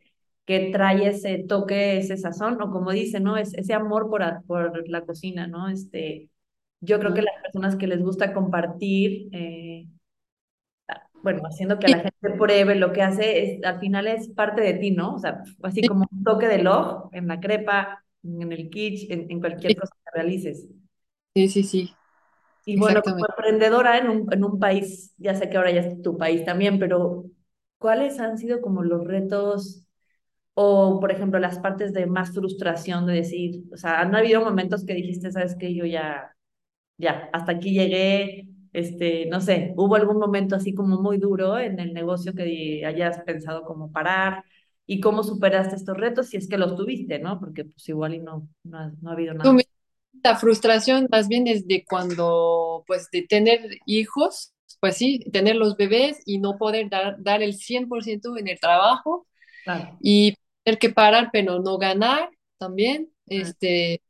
que 0.46 0.72
trae 0.74 1.08
ese 1.08 1.40
toque, 1.48 1.98
ese 2.00 2.18
sazón, 2.18 2.62
o 2.62 2.70
como 2.72 2.92
dice, 2.92 3.20
¿no? 3.22 3.38
Es, 3.38 3.54
ese 3.54 3.74
amor 3.74 4.10
por, 4.10 4.24
a- 4.24 4.42
por 4.46 4.88
la 4.90 5.06
cocina, 5.06 5.48
¿no? 5.48 5.70
Este, 5.70 6.30
yo 6.82 7.00
creo 7.00 7.14
que 7.14 7.22
las 7.22 7.34
personas 7.42 7.78
que 7.78 7.88
les 7.88 8.02
gusta 8.02 8.34
compartir, 8.34 9.30
eh, 9.34 9.88
bueno, 11.22 11.42
haciendo 11.48 11.80
que 11.80 11.88
la 11.90 12.00
gente 12.00 12.32
pruebe 12.38 12.76
lo 12.76 12.94
que 12.94 13.02
hace, 13.02 13.56
es, 13.58 13.64
al 13.64 13.80
final 13.80 14.08
es 14.08 14.30
parte 14.30 14.62
de 14.62 14.74
ti, 14.76 14.92
¿no? 14.92 15.16
O 15.16 15.20
sea, 15.20 15.44
así 15.64 15.84
sí, 15.84 15.88
como 15.88 16.06
un 16.12 16.24
toque 16.24 16.48
de 16.48 16.60
log 16.64 17.10
en 17.14 17.28
la 17.28 17.40
crepa, 17.40 18.04
en 18.24 18.52
el 18.52 18.70
kitsch, 18.70 19.10
en, 19.12 19.30
en 19.32 19.40
cualquier 19.40 19.76
cosa 19.76 19.94
que 20.04 20.12
realices. 20.14 20.68
sí, 21.36 21.48
sí, 21.50 21.64
sí, 21.64 22.00
Y 22.68 22.78
bueno, 22.78 23.02
como 23.04 23.26
emprendedora 23.30 23.98
en 23.98 24.10
un, 24.10 24.34
en 24.34 24.44
un 24.44 24.60
país, 24.60 25.14
ya 25.18 25.36
sé 25.36 25.50
que 25.50 25.58
ahora 25.58 25.72
ya 25.72 25.82
es 25.82 26.02
tu 26.02 26.18
país 26.18 26.44
también, 26.46 26.80
pero 26.80 27.26
¿cuáles 27.78 28.20
han 28.20 28.38
sido 28.38 28.62
como 28.62 28.84
los 28.84 29.06
retos 29.08 29.86
o, 30.56 31.00
por 31.00 31.12
ejemplo, 31.12 31.40
las 31.40 31.60
partes 31.60 31.94
de 31.94 32.08
más 32.08 32.34
frustración 32.34 33.06
de 33.08 33.14
decir, 33.16 33.64
o 33.74 33.78
sea, 33.78 34.02
han 34.02 34.16
habido 34.16 34.42
momentos 34.44 34.86
que 34.86 34.94
dijiste, 34.96 35.32
sabes 35.32 35.56
que 35.56 35.76
yo 35.76 35.86
ya, 35.86 36.36
ya, 36.98 37.30
hasta 37.34 37.54
aquí 37.54 37.74
llegué, 37.74 38.50
este, 38.74 39.28
no 39.28 39.42
sé, 39.42 39.74
hubo 39.78 39.96
algún 39.96 40.18
momento 40.20 40.56
así 40.56 40.74
como 40.76 41.02
muy 41.02 41.18
duro 41.20 41.60
en 41.60 41.80
el 41.80 41.94
negocio 41.94 42.34
que 42.34 42.84
hayas 42.86 43.20
pensado 43.24 43.64
como 43.64 43.92
parar 43.92 44.44
y 44.88 45.00
cómo 45.02 45.24
superaste 45.24 45.76
estos 45.76 45.98
retos, 45.98 46.28
si 46.30 46.38
es 46.38 46.48
que 46.50 46.58
los 46.58 46.76
tuviste, 46.76 47.20
¿no? 47.20 47.40
Porque 47.40 47.66
pues 47.66 47.88
igual 47.90 48.16
y 48.16 48.20
no, 48.20 48.50
no 48.64 48.92
no 49.02 49.10
ha 49.10 49.14
habido 49.14 49.34
Tú, 49.42 49.50
nada. 49.50 49.62
La 50.24 50.36
frustración 50.38 51.08
más 51.12 51.28
bien 51.28 51.48
es 51.48 51.68
de 51.68 51.86
cuando, 51.86 52.84
pues, 52.88 53.10
de 53.12 53.24
tener 53.24 53.62
hijos, 53.86 54.54
pues 54.80 54.98
sí, 54.98 55.20
tener 55.32 55.56
los 55.56 55.78
bebés 55.78 56.20
y 56.26 56.40
no 56.40 56.58
poder 56.58 56.90
dar, 56.90 57.16
dar 57.24 57.42
el 57.44 57.54
100% 57.56 58.38
en 58.38 58.48
el 58.48 58.60
trabajo 58.60 59.28
Claro. 59.64 60.00
y 60.02 60.36
tener 60.64 60.80
que 60.80 60.90
parar, 60.92 61.30
pero 61.34 61.60
no 61.60 61.78
ganar 61.78 62.30
también. 62.58 63.10
Ah, 63.30 63.34
Este, 63.42 64.02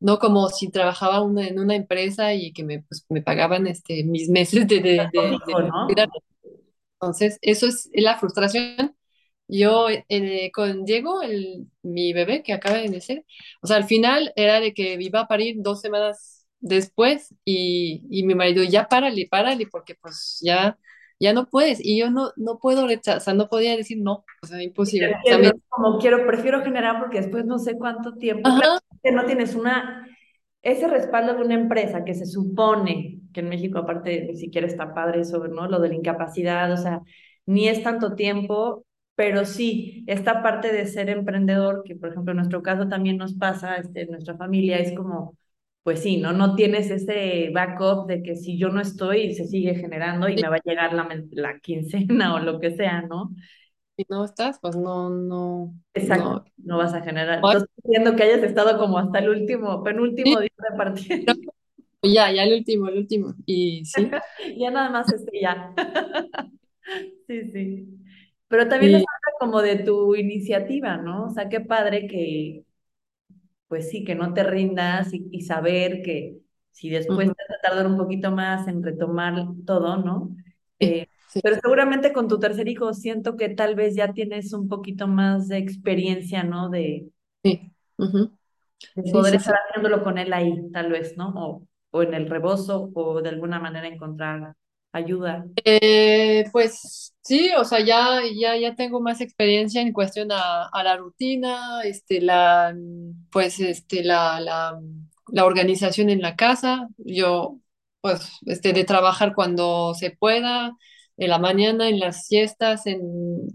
no 0.00 0.18
como 0.18 0.48
si 0.50 0.70
trabajaba 0.70 1.22
una- 1.22 1.48
en 1.48 1.58
una 1.60 1.76
empresa 1.76 2.34
y 2.34 2.52
que 2.52 2.64
me, 2.64 2.82
pues, 2.84 3.06
me 3.10 3.22
pagaban 3.22 3.66
este, 3.68 4.04
mis 4.04 4.28
meses 4.30 4.68
de, 4.68 4.80
de, 4.80 5.08
de, 5.12 5.12
de 5.12 5.32
Lógico, 5.32 5.62
¿no? 5.62 5.86
cuidar. 5.86 6.08
Entonces, 7.00 7.38
eso 7.42 7.66
es 7.66 7.90
la 7.94 8.18
frustración. 8.18 8.96
Yo 9.54 9.88
eh, 9.90 10.50
con 10.50 10.84
Diego, 10.86 11.20
el, 11.20 11.66
mi 11.82 12.14
bebé 12.14 12.42
que 12.42 12.54
acaba 12.54 12.78
de 12.78 12.88
nacer, 12.88 13.24
o 13.60 13.66
sea, 13.66 13.76
al 13.76 13.84
final 13.84 14.32
era 14.34 14.60
de 14.60 14.72
que 14.72 14.96
iba 14.98 15.20
a 15.20 15.28
parir 15.28 15.56
dos 15.58 15.82
semanas 15.82 16.46
después 16.58 17.34
y, 17.44 18.02
y 18.08 18.22
mi 18.24 18.34
marido, 18.34 18.64
ya 18.64 18.88
párale, 18.88 19.28
párale, 19.30 19.66
porque 19.70 19.94
pues 20.00 20.40
ya, 20.42 20.78
ya 21.20 21.34
no 21.34 21.50
puedes. 21.50 21.84
Y 21.84 21.98
yo 21.98 22.10
no, 22.10 22.30
no 22.36 22.58
puedo 22.58 22.86
rechazar, 22.86 23.18
o 23.18 23.20
sea, 23.20 23.34
no 23.34 23.48
podía 23.48 23.76
decir 23.76 23.98
no, 24.00 24.24
o 24.42 24.46
sea, 24.46 24.62
imposible. 24.62 25.16
O 25.22 25.28
sea, 25.28 25.36
me, 25.36 25.52
como 25.68 25.98
quiero, 25.98 26.26
prefiero 26.26 26.62
generar 26.62 26.98
porque 26.98 27.20
después 27.20 27.44
no 27.44 27.58
sé 27.58 27.76
cuánto 27.76 28.14
tiempo. 28.14 28.48
Claro 28.48 28.80
que 29.02 29.12
no 29.12 29.26
tienes 29.26 29.54
una, 29.54 30.08
ese 30.62 30.88
respaldo 30.88 31.34
de 31.34 31.42
una 31.42 31.54
empresa 31.54 32.04
que 32.04 32.14
se 32.14 32.24
supone 32.24 33.18
que 33.34 33.40
en 33.40 33.48
México, 33.48 33.78
aparte, 33.78 34.24
ni 34.28 34.36
siquiera 34.36 34.66
está 34.66 34.94
padre 34.94 35.20
eso, 35.20 35.46
¿no? 35.48 35.68
Lo 35.68 35.80
de 35.80 35.88
la 35.88 35.94
incapacidad, 35.94 36.72
o 36.72 36.76
sea, 36.76 37.00
ni 37.46 37.68
es 37.68 37.82
tanto 37.82 38.14
tiempo, 38.14 38.84
pero 39.22 39.44
sí, 39.44 40.02
esta 40.08 40.42
parte 40.42 40.72
de 40.72 40.84
ser 40.84 41.08
emprendedor, 41.08 41.84
que 41.84 41.94
por 41.94 42.08
ejemplo 42.10 42.32
en 42.32 42.38
nuestro 42.38 42.60
caso 42.60 42.88
también 42.88 43.18
nos 43.18 43.34
pasa, 43.34 43.76
este, 43.76 44.00
en 44.02 44.10
nuestra 44.10 44.36
familia, 44.36 44.78
es 44.80 44.92
como, 44.96 45.38
pues 45.84 46.00
sí, 46.02 46.16
¿no? 46.16 46.32
No 46.32 46.56
tienes 46.56 46.90
ese 46.90 47.50
backup 47.54 48.08
de 48.08 48.20
que 48.24 48.34
si 48.34 48.58
yo 48.58 48.70
no 48.70 48.80
estoy, 48.80 49.32
se 49.32 49.46
sigue 49.46 49.76
generando 49.76 50.28
y 50.28 50.34
sí, 50.34 50.42
me 50.42 50.48
va 50.48 50.56
a 50.56 50.60
llegar 50.64 50.92
la, 50.92 51.08
la 51.30 51.60
quincena 51.60 52.34
o 52.34 52.40
lo 52.40 52.58
que 52.58 52.72
sea, 52.74 53.02
¿no? 53.02 53.30
si 53.96 54.04
no 54.08 54.24
estás, 54.24 54.58
pues 54.60 54.74
no, 54.74 55.08
no, 55.08 55.72
Exacto, 55.94 56.30
no. 56.34 56.44
no 56.56 56.78
vas 56.78 56.94
a 56.94 57.02
generar. 57.02 57.38
Entonces, 57.44 57.68
entiendo 57.84 58.16
que 58.16 58.24
hayas 58.24 58.42
estado 58.42 58.76
como 58.76 58.98
hasta 58.98 59.20
el 59.20 59.28
último, 59.28 59.84
sí, 59.84 59.84
penúltimo 59.84 60.40
día 60.40 60.50
de 60.70 60.76
partida. 60.76 61.34
ya, 62.02 62.32
ya 62.32 62.44
el 62.44 62.54
último, 62.54 62.88
el 62.88 62.98
último. 62.98 63.34
Y 63.46 63.84
sí, 63.84 64.10
Ya 64.58 64.70
nada 64.70 64.90
más 64.90 65.12
este 65.12 65.40
ya. 65.40 65.72
Sí, 67.26 67.50
sí. 67.52 68.01
Pero 68.52 68.68
también 68.68 68.94
habla 68.96 69.06
como 69.40 69.62
de 69.62 69.78
tu 69.80 70.14
iniciativa, 70.16 70.98
¿no? 70.98 71.26
O 71.26 71.30
sea, 71.30 71.48
qué 71.50 71.60
padre 71.60 72.06
que, 72.08 72.64
pues 73.68 73.90
sí, 73.90 74.04
que 74.04 74.14
no 74.14 74.34
te 74.34 74.42
rindas 74.44 75.12
y, 75.14 75.28
y 75.30 75.42
saber 75.42 76.02
que 76.02 76.38
si 76.70 76.90
después 76.90 77.28
te 77.30 77.36
vas 77.48 77.58
a 77.58 77.62
tardar 77.68 77.86
un 77.86 77.96
poquito 77.98 78.30
más 78.30 78.68
en 78.68 78.82
retomar 78.82 79.46
todo, 79.66 79.96
¿no? 79.98 80.34
Eh, 80.78 81.06
sí, 81.26 81.40
pero 81.40 81.56
seguramente 81.60 82.12
con 82.12 82.28
tu 82.28 82.38
tercer 82.38 82.68
hijo 82.68 82.92
siento 82.94 83.36
que 83.36 83.48
tal 83.48 83.74
vez 83.74 83.94
ya 83.96 84.12
tienes 84.12 84.52
un 84.52 84.68
poquito 84.68 85.06
más 85.08 85.48
de 85.48 85.58
experiencia, 85.58 86.44
¿no? 86.44 86.68
De, 86.70 87.08
sí, 87.42 87.72
ujú, 87.98 88.38
de 88.94 89.02
poder 89.12 89.34
sí, 89.34 89.36
estar 89.36 89.54
haciéndolo 89.56 90.02
con 90.02 90.18
él 90.18 90.32
ahí, 90.32 90.70
tal 90.72 90.90
vez, 90.92 91.16
¿no? 91.16 91.32
O, 91.36 91.66
o 91.90 92.02
en 92.02 92.14
el 92.14 92.28
rebozo, 92.30 92.90
o 92.94 93.20
de 93.22 93.28
alguna 93.30 93.60
manera 93.60 93.86
encontrar 93.88 94.54
ayuda. 94.92 95.44
Eh, 95.56 96.44
pues 96.52 97.11
sí, 97.22 97.50
o 97.56 97.64
sea, 97.64 97.80
ya, 97.80 98.20
ya, 98.38 98.56
ya 98.56 98.74
tengo 98.74 99.00
más 99.00 99.20
experiencia 99.20 99.80
en 99.82 99.92
cuestión 99.92 100.32
a, 100.32 100.66
a 100.68 100.82
la 100.84 100.96
rutina, 100.96 101.82
este, 101.84 102.20
la, 102.20 102.74
pues, 103.30 103.60
este, 103.60 104.04
la, 104.04 104.40
la, 104.40 104.78
la 105.28 105.44
organización 105.44 106.10
en 106.10 106.20
la 106.22 106.36
casa. 106.36 106.88
Yo, 106.98 107.58
pues, 108.00 108.30
este, 108.46 108.72
de 108.72 108.84
trabajar 108.84 109.34
cuando 109.34 109.94
se 109.94 110.10
pueda, 110.10 110.72
en 111.16 111.30
la 111.30 111.38
mañana, 111.38 111.88
en 111.88 112.00
las 112.00 112.26
siestas, 112.26 112.86
en, 112.86 113.00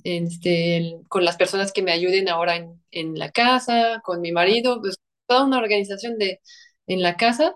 en, 0.04 0.28
este, 0.28 0.96
con 1.10 1.26
las 1.26 1.38
personas 1.38 1.72
que 1.74 1.82
me 1.84 1.92
ayuden 1.92 2.30
ahora 2.30 2.56
en, 2.58 2.82
en 2.92 3.16
la 3.20 3.32
casa, 3.32 4.02
con 4.04 4.22
mi 4.22 4.32
marido, 4.32 4.80
pues, 4.82 4.98
toda 5.28 5.44
una 5.46 5.58
organización 5.60 6.18
de, 6.18 6.42
en 6.88 7.02
la 7.02 7.18
casa. 7.18 7.56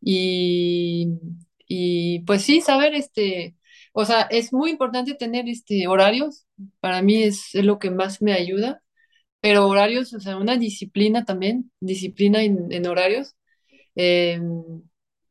Y, 0.00 1.08
y 1.66 2.20
pues 2.20 2.42
sí, 2.42 2.60
saber 2.60 2.94
este, 2.94 3.56
o 3.94 4.06
sea, 4.06 4.22
es 4.30 4.52
muy 4.54 4.72
importante 4.72 5.14
tener 5.16 5.48
este 5.48 5.88
horarios, 5.88 6.46
para 6.80 7.02
mí 7.02 7.24
es, 7.24 7.54
es 7.56 7.64
lo 7.66 7.80
que 7.80 7.90
más 7.92 8.22
me 8.22 8.34
ayuda, 8.34 8.82
pero 9.40 9.68
horarios, 9.68 10.14
o 10.14 10.20
sea, 10.20 10.36
una 10.38 10.56
disciplina 10.58 11.24
también, 11.24 11.72
disciplina 11.80 12.42
en, 12.42 12.72
en 12.72 12.86
horarios. 12.88 13.36
Eh, 13.96 14.40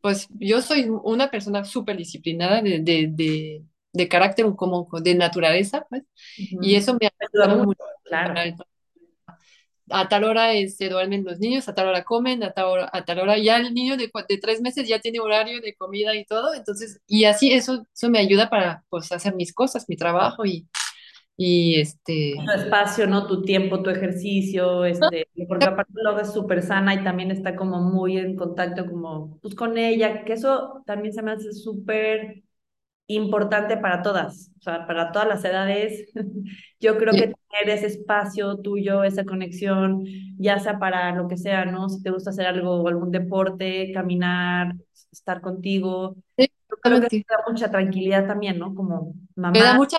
pues 0.02 0.28
yo 0.40 0.62
soy 0.62 0.88
una 0.90 1.32
persona 1.32 1.64
súper 1.66 1.98
disciplinada 1.98 2.62
de, 2.62 2.80
de, 2.82 3.08
de, 3.12 3.66
de 3.94 4.08
carácter 4.10 4.46
como 4.56 4.88
de 5.02 5.16
naturaleza, 5.16 5.86
pues, 5.90 6.04
y 6.60 6.76
eso 6.76 6.98
me 7.00 7.08
ha 7.08 7.12
Ayuda 7.20 7.48
ayudado 7.48 7.58
mucho, 7.58 7.66
mucho. 7.66 7.84
claro. 8.04 8.44
A 9.90 10.08
tal 10.10 10.24
hora 10.24 10.52
se 10.70 10.90
duermen 10.90 11.24
los 11.26 11.40
niños, 11.40 11.68
a 11.70 11.76
tal 11.76 11.88
hora 11.90 12.04
comen, 12.04 12.44
a 12.44 12.52
tal 12.54 12.66
hora, 12.66 12.90
a 12.94 13.06
tal 13.06 13.20
hora 13.20 13.38
ya 13.38 13.58
el 13.58 13.74
niño 13.74 13.98
de, 13.98 14.12
de 14.30 14.38
tres 14.38 14.62
meses 14.62 14.88
ya 14.88 15.00
tiene 15.00 15.20
horario 15.20 15.62
de 15.62 15.76
comida 15.76 16.16
y 16.16 16.26
todo, 16.26 16.54
entonces, 16.54 17.02
y 17.08 17.26
así 17.26 17.52
eso, 17.54 17.86
eso 17.94 18.10
me 18.10 18.20
ayuda 18.20 18.50
para 18.50 18.84
pues 18.90 19.12
hacer 19.12 19.36
mis 19.36 19.54
cosas, 19.54 19.86
mi 19.90 19.96
trabajo 19.98 20.46
y, 20.46 20.68
y 21.38 21.80
este, 21.82 22.36
Tu 22.46 22.52
espacio, 22.52 23.08
¿no? 23.08 23.28
Tu 23.28 23.44
tiempo, 23.44 23.82
tu 23.84 23.90
ejercicio, 23.92 24.86
este, 24.86 25.28
porque 25.48 25.68
aparte 25.68 25.94
luego 25.96 26.20
es 26.20 26.34
súper 26.34 26.62
sana 26.64 26.94
y 26.96 27.04
también 27.04 27.32
está 27.32 27.56
como 27.56 27.80
muy 27.82 28.18
en 28.18 28.36
contacto 28.36 28.86
como, 28.88 29.40
pues 29.42 29.54
con 29.56 29.78
ella, 29.78 30.26
que 30.26 30.34
eso 30.34 30.82
también 30.86 31.14
se 31.14 31.22
me 31.22 31.32
hace 31.32 31.54
súper 31.54 32.44
importante 33.08 33.78
para 33.78 34.02
todas, 34.02 34.52
o 34.60 34.62
sea, 34.62 34.88
para 34.88 35.12
todas 35.12 35.28
las 35.28 35.44
edades. 35.46 36.12
Yo 36.80 36.98
creo 36.98 37.16
que 37.16 37.34
tener 37.52 37.78
ese 37.78 37.88
espacio 37.88 38.58
tuyo, 38.60 39.04
esa 39.04 39.26
conexión, 39.26 40.04
ya 40.38 40.60
sea 40.60 40.80
para 40.80 41.14
lo 41.16 41.28
que 41.28 41.38
sea, 41.38 41.66
¿no? 41.66 41.90
Si 41.90 42.02
te 42.04 42.12
gusta 42.12 42.32
hacer 42.32 42.48
algo, 42.48 42.88
algún 42.88 43.12
deporte, 43.12 43.92
caminar, 43.94 44.76
estar 45.12 45.42
contigo, 45.42 46.16
sí, 46.38 46.48
yo 46.70 46.78
creo 46.82 47.00
que 47.02 47.08
te 47.10 47.16
da 47.30 47.44
mucha 47.48 47.70
tranquilidad 47.72 48.28
también, 48.28 48.60
¿no? 48.60 48.74
Como 48.76 49.14
Me 49.52 49.62
da 49.62 49.74
mamá. 49.74 49.76
mucha, 49.76 49.98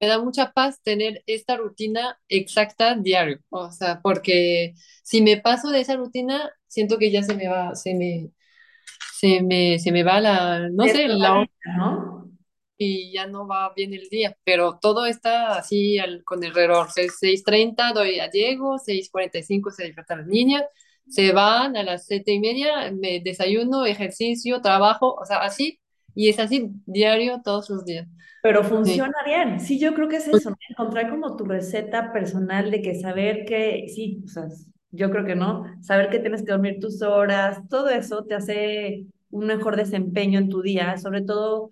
me 0.00 0.08
da 0.08 0.18
mucha 0.22 0.52
paz 0.52 0.80
tener 0.82 1.22
esta 1.26 1.56
rutina 1.56 2.18
exacta 2.28 2.94
diario, 2.96 3.40
o 3.50 3.70
sea, 3.72 4.00
porque 4.02 4.74
si 5.04 5.22
me 5.22 5.38
paso 5.40 5.70
de 5.70 5.80
esa 5.80 5.96
rutina, 5.96 6.50
siento 6.68 6.98
que 6.98 7.10
ya 7.10 7.22
se 7.22 7.34
me 7.36 7.48
va, 7.48 7.74
se 7.74 7.94
me, 7.94 8.30
se 9.18 9.42
me, 9.42 9.78
se 9.78 9.92
me 9.92 10.02
va 10.04 10.20
la, 10.20 10.68
no 10.70 10.88
sé, 10.88 11.08
la 11.08 11.34
hora 11.34 11.50
¿no? 11.76 12.29
Y 12.80 13.12
ya 13.12 13.26
no 13.26 13.46
va 13.46 13.72
bien 13.74 13.92
el 13.94 14.08
día, 14.08 14.36
pero 14.44 14.78
todo 14.80 15.06
está 15.06 15.58
así 15.58 15.98
al- 15.98 16.24
con 16.24 16.42
el 16.44 16.54
reloj. 16.54 16.88
Se- 16.90 17.08
seis 17.10 17.44
treinta 17.44 17.92
doy 17.92 18.20
a 18.20 18.30
llego, 18.30 18.78
seis 18.78 19.10
cuarenta 19.10 19.38
y 19.38 19.42
cinco 19.42 19.70
se 19.70 19.84
despiertan 19.84 20.18
las 20.20 20.26
niñas, 20.28 20.64
se 21.08 21.32
van 21.32 21.76
a 21.76 21.82
las 21.82 22.06
siete 22.06 22.32
y 22.32 22.40
media, 22.40 22.90
me 22.92 23.20
desayuno, 23.20 23.84
ejercicio, 23.86 24.60
trabajo, 24.62 25.14
o 25.14 25.24
sea, 25.26 25.38
así, 25.42 25.80
y 26.14 26.28
es 26.30 26.38
así 26.38 26.70
diario 26.86 27.40
todos 27.44 27.68
los 27.70 27.84
días. 27.84 28.08
Pero 28.42 28.64
Sí. 28.64 28.68
funciona 28.70 29.12
bien. 29.24 29.60
Sí, 29.60 29.78
yo 29.78 29.94
creo 29.94 30.08
que 30.08 30.16
es 30.16 30.28
eso. 30.28 30.56
Encontrar 30.68 31.10
como 31.10 31.36
tu 31.36 31.44
receta 31.44 32.12
personal 32.12 32.70
de 32.70 32.80
que 32.82 32.94
saber 32.94 33.44
que, 33.44 33.86
sí, 33.88 34.22
o 34.24 34.28
sea, 34.28 34.44
yo 34.92 35.10
creo 35.10 35.24
que 35.26 35.34
no, 35.36 35.64
saber 35.82 36.08
que 36.10 36.18
tienes 36.20 36.42
que 36.42 36.52
dormir 36.52 36.78
tus 36.80 37.02
horas, 37.02 37.60
todo 37.68 37.90
eso 37.90 38.24
te 38.24 38.34
hace 38.34 39.04
un 39.30 39.46
mejor 39.46 39.76
desempeño 39.76 40.38
en 40.38 40.48
tu 40.48 40.62
día, 40.62 40.96
sobre 40.98 41.22
todo 41.22 41.70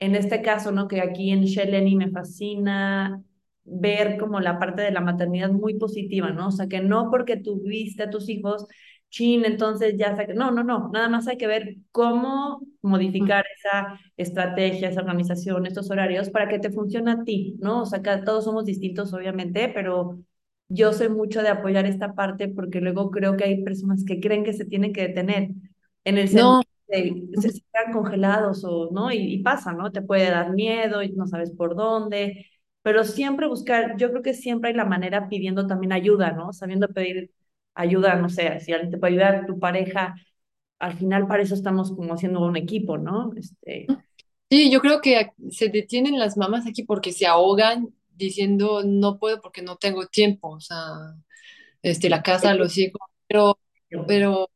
en 0.00 0.14
este 0.16 0.42
caso, 0.42 0.72
¿no? 0.72 0.88
Que 0.88 1.00
aquí 1.00 1.30
en 1.30 1.44
Sheleni 1.44 1.96
me 1.96 2.10
fascina 2.10 3.22
ver 3.64 4.16
como 4.18 4.40
la 4.40 4.58
parte 4.58 4.82
de 4.82 4.90
la 4.92 5.00
maternidad 5.00 5.50
muy 5.50 5.74
positiva, 5.78 6.30
¿no? 6.30 6.48
O 6.48 6.50
sea, 6.50 6.68
que 6.68 6.80
no 6.80 7.10
porque 7.10 7.36
tuviste 7.36 8.04
a 8.04 8.10
tus 8.10 8.28
hijos, 8.28 8.66
chin, 9.10 9.44
entonces 9.44 9.94
ya 9.98 10.16
que, 10.16 10.34
no, 10.34 10.50
no, 10.50 10.62
no, 10.64 10.90
nada 10.92 11.08
más 11.08 11.26
hay 11.28 11.36
que 11.38 11.46
ver 11.46 11.76
cómo 11.92 12.60
modificar 12.82 13.44
esa 13.56 13.98
estrategia, 14.16 14.88
esa 14.88 15.00
organización, 15.00 15.66
estos 15.66 15.90
horarios 15.90 16.30
para 16.30 16.48
que 16.48 16.58
te 16.58 16.70
funcione 16.70 17.10
a 17.12 17.24
ti, 17.24 17.56
¿no? 17.60 17.82
O 17.82 17.86
sea, 17.86 18.02
que 18.02 18.16
todos 18.24 18.44
somos 18.44 18.64
distintos, 18.64 19.12
obviamente, 19.12 19.70
pero 19.74 20.18
yo 20.68 20.92
soy 20.92 21.08
mucho 21.08 21.42
de 21.42 21.48
apoyar 21.48 21.86
esta 21.86 22.14
parte 22.14 22.48
porque 22.48 22.80
luego 22.80 23.10
creo 23.10 23.36
que 23.36 23.44
hay 23.44 23.64
personas 23.64 24.04
que 24.04 24.20
creen 24.20 24.44
que 24.44 24.52
se 24.52 24.64
tienen 24.66 24.92
que 24.92 25.08
detener 25.08 25.50
en 26.04 26.18
el 26.18 26.28
sentido 26.28 26.58
No, 26.58 26.62
se, 26.88 27.50
se 27.52 27.60
quedan 27.72 27.92
congelados 27.92 28.64
o, 28.64 28.90
¿no? 28.92 29.12
Y, 29.12 29.18
y 29.34 29.42
pasa, 29.42 29.72
¿no? 29.72 29.92
Te 29.92 30.02
puede 30.02 30.30
dar 30.30 30.52
miedo 30.52 31.02
y 31.02 31.10
no 31.12 31.26
sabes 31.26 31.50
por 31.52 31.76
dónde, 31.76 32.46
pero 32.82 33.04
siempre 33.04 33.46
buscar, 33.48 33.96
yo 33.98 34.10
creo 34.10 34.22
que 34.22 34.34
siempre 34.34 34.70
hay 34.70 34.76
la 34.76 34.84
manera 34.84 35.28
pidiendo 35.28 35.66
también 35.66 35.92
ayuda, 35.92 36.32
¿no? 36.32 36.52
Sabiendo 36.52 36.88
pedir 36.88 37.30
ayuda, 37.74 38.16
no 38.16 38.28
sé, 38.28 38.60
si 38.60 38.72
alguien 38.72 38.90
te 38.90 38.98
puede 38.98 39.12
ayudar, 39.14 39.46
tu 39.46 39.58
pareja, 39.58 40.14
al 40.78 40.94
final 40.98 41.26
para 41.28 41.42
eso 41.42 41.54
estamos 41.54 41.92
como 41.92 42.14
haciendo 42.14 42.40
un 42.44 42.56
equipo, 42.56 42.98
¿no? 42.98 43.32
Este, 43.36 43.86
sí, 44.50 44.70
yo 44.70 44.80
creo 44.80 45.00
que 45.00 45.30
se 45.50 45.68
detienen 45.68 46.18
las 46.18 46.36
mamás 46.36 46.66
aquí 46.66 46.84
porque 46.84 47.12
se 47.12 47.26
ahogan 47.26 47.88
diciendo 48.14 48.82
no 48.84 49.18
puedo 49.18 49.40
porque 49.40 49.62
no 49.62 49.76
tengo 49.76 50.06
tiempo, 50.06 50.50
o 50.50 50.60
sea, 50.60 50.78
este, 51.82 52.08
la 52.10 52.22
casa, 52.22 52.54
los 52.54 52.76
hijos, 52.78 53.00
pero, 53.26 53.58
pero, 54.06 54.50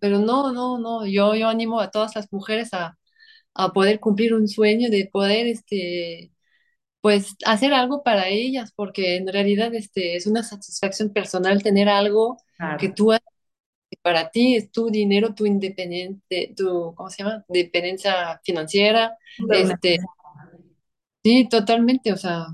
pero 0.00 0.18
no, 0.18 0.52
no, 0.52 0.78
no, 0.78 1.06
yo, 1.06 1.34
yo 1.34 1.48
animo 1.48 1.80
a 1.80 1.90
todas 1.90 2.14
las 2.16 2.32
mujeres 2.32 2.72
a 2.74 2.96
a 3.56 3.72
poder 3.72 4.00
cumplir 4.00 4.34
un 4.34 4.48
sueño, 4.48 4.90
de 4.90 5.08
poder, 5.10 5.46
este, 5.46 6.30
pues, 7.00 7.36
hacer 7.46 7.72
algo 7.74 8.02
para 8.02 8.28
ellas, 8.28 8.72
porque 8.76 9.16
en 9.16 9.26
realidad, 9.28 9.74
este, 9.74 10.16
es 10.16 10.26
una 10.26 10.42
satisfacción 10.42 11.12
personal 11.12 11.62
tener 11.62 11.88
algo 11.88 12.38
que 12.78 12.90
tú 12.90 13.12
para 14.02 14.30
ti, 14.30 14.56
es 14.56 14.70
tu 14.70 14.90
dinero, 14.90 15.34
tu 15.34 15.46
independiente, 15.46 16.52
tu, 16.56 16.94
¿cómo 16.94 17.08
se 17.10 17.22
llama? 17.22 17.44
Dependencia 17.48 18.40
financiera, 18.44 19.16
este, 19.50 19.98
sí, 21.22 21.48
totalmente, 21.48 22.12
o 22.12 22.16
sea, 22.16 22.46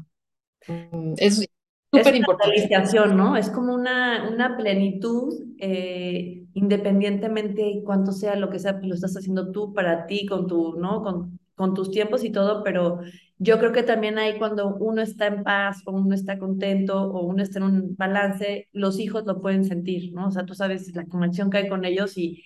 mm, 0.68 1.14
Es 1.16 1.48
súper 1.92 2.16
importante. 2.16 2.68
¿no? 3.14 3.36
Es 3.36 3.50
como 3.50 3.74
una, 3.74 4.28
una 4.32 4.56
plenitud, 4.56 5.34
eh, 5.58 6.44
independientemente 6.54 7.82
cuánto 7.84 8.12
sea 8.12 8.36
lo 8.36 8.50
que 8.50 8.58
sea, 8.58 8.74
pues 8.78 8.88
lo 8.88 8.94
estás 8.94 9.16
haciendo 9.16 9.52
tú 9.52 9.72
para 9.72 10.06
ti, 10.06 10.26
con 10.26 10.46
tu, 10.46 10.76
¿no? 10.78 11.02
Con, 11.02 11.38
con 11.54 11.74
tus 11.74 11.90
tiempos 11.90 12.24
y 12.24 12.30
todo, 12.30 12.64
pero 12.64 13.00
yo 13.38 13.58
creo 13.58 13.72
que 13.72 13.82
también 13.82 14.18
hay 14.18 14.38
cuando 14.38 14.76
uno 14.76 15.02
está 15.02 15.26
en 15.26 15.42
paz, 15.42 15.82
o 15.84 15.92
uno 15.92 16.14
está 16.14 16.38
contento, 16.38 17.02
o 17.02 17.26
uno 17.26 17.42
está 17.42 17.58
en 17.58 17.64
un 17.64 17.96
balance, 17.96 18.68
los 18.72 18.98
hijos 18.98 19.24
lo 19.26 19.40
pueden 19.40 19.64
sentir, 19.64 20.12
¿no? 20.12 20.28
O 20.28 20.30
sea, 20.30 20.46
tú 20.46 20.54
sabes 20.54 20.94
la 20.94 21.06
conexión 21.06 21.50
que 21.50 21.58
hay 21.58 21.68
con 21.68 21.84
ellos 21.84 22.16
y 22.16 22.44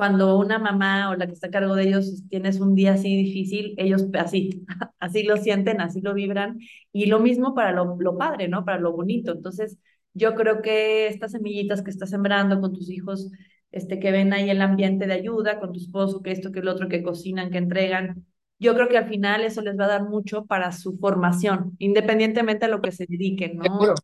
cuando 0.00 0.38
una 0.38 0.58
mamá 0.58 1.10
o 1.10 1.16
la 1.16 1.26
que 1.26 1.34
está 1.34 1.48
a 1.48 1.50
cargo 1.50 1.74
de 1.76 1.84
ellos 1.84 2.24
tienes 2.30 2.58
un 2.60 2.74
día 2.74 2.94
así 2.94 3.14
difícil, 3.16 3.74
ellos 3.78 4.06
así, 4.18 4.64
así 4.98 5.24
lo 5.24 5.36
sienten, 5.36 5.80
así 5.82 6.00
lo 6.00 6.14
vibran 6.14 6.58
y 6.92 7.06
lo 7.06 7.20
mismo 7.20 7.54
para 7.54 7.72
lo, 7.72 7.96
lo 8.00 8.16
padre, 8.18 8.48
¿no? 8.48 8.64
Para 8.64 8.80
lo 8.80 8.92
bonito. 8.92 9.32
Entonces, 9.32 9.78
yo 10.14 10.34
creo 10.34 10.62
que 10.62 11.08
estas 11.08 11.32
semillitas 11.32 11.82
que 11.82 11.90
estás 11.90 12.10
sembrando 12.10 12.60
con 12.60 12.72
tus 12.72 12.90
hijos, 12.90 13.30
este, 13.72 14.00
que 14.00 14.10
ven 14.12 14.32
ahí 14.32 14.50
el 14.50 14.62
ambiente 14.62 15.06
de 15.06 15.14
ayuda, 15.14 15.60
con 15.60 15.72
tu 15.72 15.78
esposo, 15.80 16.22
que 16.22 16.32
esto, 16.32 16.52
que 16.52 16.60
el 16.60 16.68
otro, 16.68 16.88
que 16.88 17.02
cocinan, 17.02 17.50
que 17.50 17.58
entregan, 17.58 18.26
yo 18.58 18.74
creo 18.74 18.88
que 18.88 18.98
al 18.98 19.08
final 19.08 19.44
eso 19.44 19.62
les 19.62 19.78
va 19.78 19.84
a 19.86 19.88
dar 19.88 20.04
mucho 20.08 20.46
para 20.46 20.72
su 20.72 20.98
formación, 20.98 21.76
independientemente 21.78 22.66
a 22.66 22.68
lo 22.68 22.82
que 22.82 22.92
se 22.92 23.06
dediquen, 23.08 23.58
¿no? 23.58 23.64
Seguro. 23.64 23.94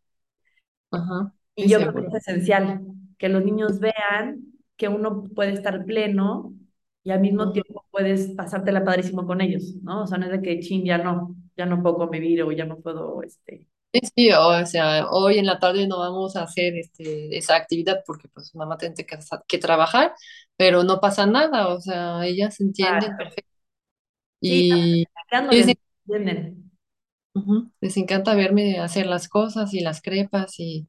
Ajá, 0.91 1.33
Y 1.55 1.69
yo 1.69 1.81
creo 1.81 1.95
que 1.95 2.01
seguro. 2.03 2.09
es 2.19 2.29
esencial 2.29 2.83
que 3.19 3.29
los 3.29 3.45
niños 3.45 3.81
vean 3.81 4.43
que 4.77 4.89
uno 4.89 5.25
puede 5.35 5.53
estar 5.53 5.85
pleno 5.85 6.55
y 7.05 7.11
al 7.13 7.21
mismo 7.21 7.53
tiempo 7.53 7.87
puedes 7.91 8.29
pasártela 8.37 8.85
padrísimo 8.85 9.27
con 9.27 9.41
ellos, 9.41 9.75
¿no? 9.83 10.03
O 10.05 10.07
sea, 10.07 10.19
no 10.19 10.27
es 10.27 10.33
de 10.33 10.43
que, 10.43 10.61
chin, 10.61 10.85
ya 10.85 10.99
no, 10.99 11.37
ya 11.57 11.67
no 11.67 11.83
puedo 11.83 11.97
convivir 11.99 12.43
o 12.43 12.53
ya 12.53 12.65
no 12.67 12.79
puedo, 12.81 13.23
este, 13.23 13.69
Sí, 13.93 14.01
sí, 14.15 14.31
o 14.33 14.67
sea, 14.67 15.07
hoy 15.11 15.39
en 15.39 15.47
la 15.47 15.59
tarde 15.59 15.87
no 15.87 15.99
vamos 16.01 16.37
a 16.37 16.43
hacer 16.43 16.75
este, 16.77 17.37
esa 17.37 17.57
actividad 17.57 18.03
porque 18.07 18.29
pues 18.29 18.55
mamá 18.55 18.77
tiene 18.77 18.95
que, 18.95 19.07
que 19.49 19.59
trabajar, 19.59 20.13
pero 20.57 20.85
no 20.85 21.01
pasa 21.01 21.25
nada, 21.27 21.69
o 21.69 21.81
sea, 21.81 22.27
ellas 22.27 22.61
entienden 22.61 23.17
Exacto. 23.17 23.17
perfecto 23.17 23.51
Sí, 24.47 24.65
y 24.69 25.07
les, 25.51 25.67
entienden. 26.07 26.71
ujú, 27.35 27.71
les 27.81 27.97
encanta 27.97 28.35
verme 28.35 28.79
hacer 28.81 29.07
las 29.07 29.29
cosas 29.29 29.73
y 29.75 29.81
las 29.81 30.03
crepas 30.03 30.55
y, 30.59 30.89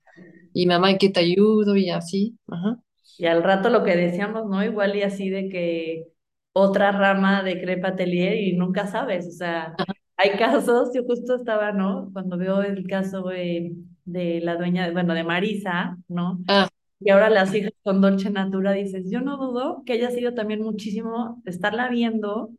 y 0.54 0.68
mamá, 0.68 0.92
¿en 0.92 0.98
qué 1.00 1.10
te 1.10 1.22
ayudo? 1.22 1.76
Y 1.78 1.90
así, 1.92 2.38
ajá. 2.48 2.80
Y 3.18 3.26
al 3.26 3.44
rato 3.44 3.70
lo 3.70 3.84
que 3.84 3.96
decíamos, 3.96 4.46
¿no? 4.48 4.64
Igual 4.64 4.96
y 4.96 5.04
así 5.04 5.30
de 5.30 5.50
que 5.50 6.08
otra 6.54 6.92
rama 6.92 7.44
de 7.44 7.60
Crepa 7.62 7.90
Atelier 7.90 8.36
y 8.38 8.54
nunca 8.56 8.88
sabes, 8.88 9.28
o 9.28 9.32
sea, 9.32 9.80
hay 10.18 10.32
casos, 10.38 10.92
yo 10.96 11.04
justo 11.06 11.36
estaba, 11.36 11.72
¿no? 11.72 12.10
Cuando 12.14 12.38
veo 12.38 12.62
el 12.62 12.86
caso 12.88 13.24
de, 13.30 13.74
de 14.06 14.42
la 14.42 14.56
dueña, 14.56 14.92
bueno, 14.92 15.14
de 15.14 15.24
Marisa, 15.24 15.98
¿no? 16.08 16.40
Ah, 16.48 16.70
Y 17.00 17.12
ahora 17.12 17.30
las 17.30 17.54
hijas 17.56 17.74
con 17.84 18.02
Dolce 18.02 18.30
Natura, 18.32 18.74
dices, 18.74 19.10
yo 19.12 19.22
no 19.22 19.38
dudo 19.38 19.84
que 19.86 19.94
haya 19.94 20.12
sido 20.12 20.34
también 20.36 20.62
muchísimo 20.64 21.42
estarla 21.46 21.90
viendo, 21.90 22.52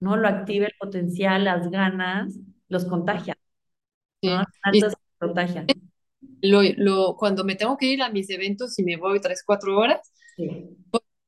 ¿no? 0.00 0.16
Lo 0.16 0.28
activa 0.28 0.66
el 0.66 0.74
potencial, 0.80 1.44
las 1.44 1.70
ganas, 1.70 2.34
los 2.68 2.84
contagia, 2.86 3.36
¿no? 4.24 4.42
sí. 4.42 4.46
Y 4.70 4.82
Altos 4.82 4.94
contagia. 5.18 5.70
Lo, 6.42 6.62
lo, 6.76 7.16
cuando 7.16 7.44
me 7.44 7.56
tengo 7.56 7.76
que 7.76 7.86
ir 7.86 8.02
a 8.02 8.10
mis 8.10 8.30
eventos 8.30 8.78
y 8.78 8.84
me 8.84 8.96
voy 8.96 9.20
tres, 9.20 9.42
cuatro 9.46 9.76
horas, 9.78 10.00
Sí. 10.36 10.78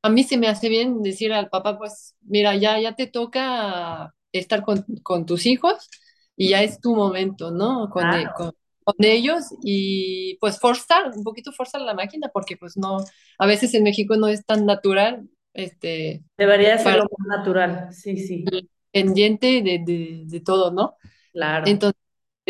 a 0.03 0.09
mí 0.11 0.23
se 0.25 0.39
me 0.39 0.49
hace 0.49 0.69
bien 0.69 1.03
decir 1.03 1.33
al 1.33 1.49
papá, 1.51 1.79
pues 1.79 2.15
mira, 2.23 2.57
ya, 2.57 2.79
ya 2.81 2.95
te 2.95 3.07
toca 3.07 4.15
estar 4.33 4.63
con, 4.63 4.85
con 5.03 5.27
tus 5.27 5.47
hijos 5.47 5.89
y 6.37 6.51
ya 6.51 6.63
es 6.63 6.81
tu 6.81 6.95
momento, 6.95 7.51
¿no? 7.51 7.91
Con, 7.91 8.15
e- 8.15 8.23
Claro. 8.23 8.33
con, 8.33 8.53
con 8.85 8.97
ellos 9.01 9.45
y 9.63 10.37
pues 10.41 10.59
forzar, 10.59 11.11
un 11.17 11.23
poquito 11.25 11.53
forzar 11.53 11.83
la 11.83 11.95
máquina 11.95 12.31
porque 12.33 12.57
pues 12.57 12.77
no, 12.77 12.99
a 13.39 13.47
veces 13.47 13.75
en 13.75 13.83
México 13.85 14.17
no 14.17 14.29
es 14.29 14.45
tan 14.47 14.65
natural, 14.67 15.29
este, 15.53 16.25
Debería 16.37 16.77
ser 16.79 16.97
lo 16.97 17.05
más 17.05 17.39
natural. 17.39 17.93
Sí, 17.93 18.17
sí, 18.17 18.45
pendiente 18.93 19.63
de, 19.63 19.81
de, 19.85 20.23
de 20.27 20.41
todo, 20.41 20.71
¿no? 20.73 20.97
claro. 21.33 21.71
Entonces 21.71 22.01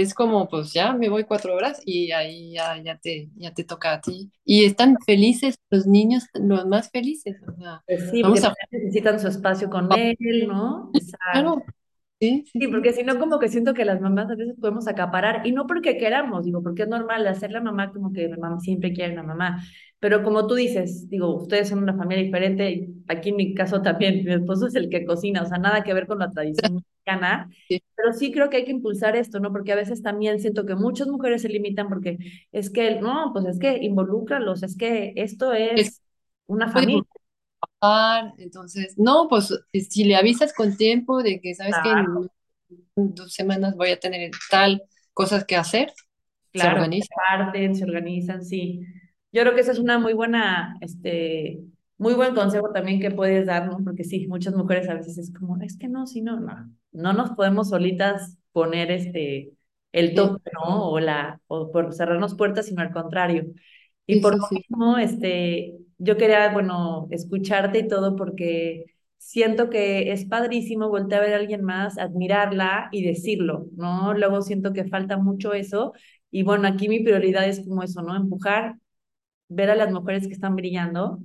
es 0.00 0.14
como 0.14 0.48
pues 0.48 0.72
ya 0.72 0.92
me 0.92 1.08
voy 1.08 1.24
cuatro 1.24 1.54
horas 1.54 1.80
y 1.84 2.12
ahí 2.12 2.52
ya, 2.52 2.76
ya 2.82 2.98
te, 2.98 3.30
ya 3.36 3.52
te 3.52 3.64
toca 3.64 3.94
a 3.94 4.00
ti. 4.00 4.30
Y 4.44 4.64
están 4.64 4.96
felices 5.04 5.56
los 5.70 5.86
niños, 5.86 6.24
los 6.34 6.66
más 6.66 6.90
felices, 6.90 7.36
o 7.46 7.52
sea, 7.60 7.82
Pues 7.86 8.10
sí, 8.10 8.22
vamos 8.22 8.44
a 8.44 8.54
necesitan 8.70 9.20
su 9.20 9.28
espacio 9.28 9.70
con 9.70 9.88
él, 9.92 10.16
¿no? 10.46 10.90
Exacto. 10.94 11.18
Claro, 11.32 11.64
sí, 12.20 12.44
sí, 12.52 12.60
Sí, 12.60 12.68
sí. 12.68 12.68
porque 12.68 12.92
si 12.92 13.02
no, 13.04 13.18
como 13.18 13.38
que 13.38 13.48
siento 13.48 13.72
que 13.74 13.84
las 13.86 14.00
mamás 14.00 14.30
a 14.30 14.34
veces 14.36 14.54
podemos 14.60 14.86
acaparar, 14.86 15.46
y 15.46 15.52
no 15.52 15.66
porque 15.66 15.96
queramos, 15.96 16.44
digo, 16.44 16.62
porque 16.62 16.82
es 16.82 16.88
normal 16.88 17.26
hacer 17.26 17.52
la 17.52 17.62
mamá 17.62 17.90
como 17.92 18.12
que 18.12 18.30
siempre 18.60 18.92
quiere 18.92 19.12
una 19.14 19.22
mamá, 19.22 19.62
pero 19.98 20.22
como 20.22 20.46
tú 20.46 20.54
dices, 20.54 21.08
digo, 21.08 21.34
ustedes 21.36 21.68
son 21.70 21.78
una 21.82 21.96
familia 21.96 22.24
diferente, 22.24 22.70
y 22.70 23.02
aquí 23.08 23.30
en 23.30 23.36
mi 23.36 23.54
caso 23.54 23.80
también, 23.82 24.24
mi 24.24 24.32
esposo 24.34 24.66
es 24.66 24.74
el 24.74 24.90
que 24.90 25.06
cocina, 25.06 25.42
o 25.42 25.46
sea, 25.46 25.58
nada 25.58 25.82
que 25.84 25.94
ver 25.94 26.06
con 26.06 26.18
la 26.18 26.30
tradición 26.30 26.74
mexicana, 27.04 27.48
sí. 27.68 27.80
pero 27.96 28.12
sí 28.12 28.32
creo 28.32 28.50
que 28.50 28.58
hay 28.58 28.64
que 28.64 28.72
impulsar 28.72 29.16
esto, 29.16 29.40
¿no? 29.40 29.52
Porque 29.52 29.72
a 29.72 29.76
veces 29.76 30.02
también 30.02 30.40
siento 30.40 30.66
que 30.66 30.74
muchas 30.74 31.08
mujeres 31.08 31.42
se 31.42 31.48
limitan 31.48 31.88
porque 31.88 32.18
es 32.52 32.70
que, 32.70 33.00
no, 33.00 33.30
pues 33.32 33.46
es 33.46 33.58
que 33.58 33.78
involúcralos, 33.78 34.62
es 34.62 34.76
que 34.76 35.12
esto 35.16 35.52
Es 35.74 35.80
es 35.80 36.02
una 36.46 36.68
familia. 36.70 37.02
Pasar, 37.80 38.34
entonces, 38.38 38.94
no, 38.98 39.28
pues 39.28 39.52
eh, 39.72 39.80
si 39.82 40.04
le 40.04 40.16
avisas 40.16 40.52
con 40.54 40.76
tiempo 40.76 41.22
de 41.22 41.40
que 41.40 41.54
sabes 41.54 41.78
que 41.80 41.92
en 42.96 43.14
dos 43.14 43.32
semanas 43.34 43.76
voy 43.76 43.90
a 43.90 44.00
tener 44.00 44.30
tal 44.50 44.82
cosas 45.14 45.44
que 45.44 45.56
hacer, 45.56 45.92
se 46.54 46.68
Claro, 46.68 46.68
organiza. 46.68 47.14
parten, 47.14 47.74
se 47.74 47.84
organizan, 47.84 48.44
sí. 48.44 48.80
Yo 49.32 49.42
creo 49.42 49.54
que 49.54 49.60
esa 49.62 49.72
es 49.72 49.78
una 49.78 49.98
muy 49.98 50.12
buena, 50.14 50.76
este, 50.80 51.60
muy 51.98 52.14
buen 52.14 52.34
consejo 52.34 52.72
también 52.72 53.00
que 53.00 53.10
puedes 53.10 53.46
dar, 53.46 53.66
¿no? 53.66 53.78
Porque 53.84 54.04
sí, 54.04 54.26
muchas 54.28 54.54
mujeres 54.54 54.88
a 54.88 54.94
veces 54.94 55.18
es 55.18 55.32
como, 55.32 55.60
es 55.62 55.76
que 55.78 55.88
no, 55.88 56.06
si 56.06 56.22
no, 56.22 56.40
no, 56.40 56.72
no 56.92 57.12
nos 57.12 57.30
podemos 57.32 57.68
solitas 57.70 58.38
poner 58.52 58.90
este, 58.90 59.52
el 59.92 60.14
tope, 60.14 60.50
¿no? 60.54 60.90
O 60.90 61.00
la, 61.00 61.40
o 61.46 61.70
por 61.72 61.94
cerrarnos 61.94 62.34
puertas, 62.36 62.66
sino 62.66 62.82
al 62.82 62.92
contrario. 62.92 63.46
Y 64.06 64.16
por 64.20 64.34
lo 64.38 64.48
sí, 64.48 64.64
mismo, 64.68 64.98
este, 64.98 65.78
yo 66.00 66.16
quería, 66.16 66.50
bueno, 66.52 67.08
escucharte 67.10 67.80
y 67.80 67.88
todo 67.88 68.16
porque 68.16 68.86
siento 69.18 69.70
que 69.70 70.12
es 70.12 70.24
padrísimo 70.26 70.88
voltear 70.88 71.22
a 71.22 71.26
ver 71.26 71.34
a 71.34 71.38
alguien 71.38 71.62
más, 71.64 71.98
admirarla 71.98 72.88
y 72.92 73.04
decirlo, 73.04 73.66
¿no? 73.76 74.14
Luego 74.14 74.42
siento 74.42 74.72
que 74.72 74.86
falta 74.86 75.18
mucho 75.18 75.54
eso 75.54 75.92
y 76.30 76.42
bueno, 76.44 76.68
aquí 76.68 76.88
mi 76.88 77.00
prioridad 77.00 77.48
es 77.48 77.60
como 77.66 77.82
eso, 77.82 78.02
¿no? 78.02 78.16
Empujar, 78.16 78.76
ver 79.48 79.70
a 79.70 79.76
las 79.76 79.92
mujeres 79.92 80.26
que 80.28 80.34
están 80.34 80.56
brillando 80.56 81.20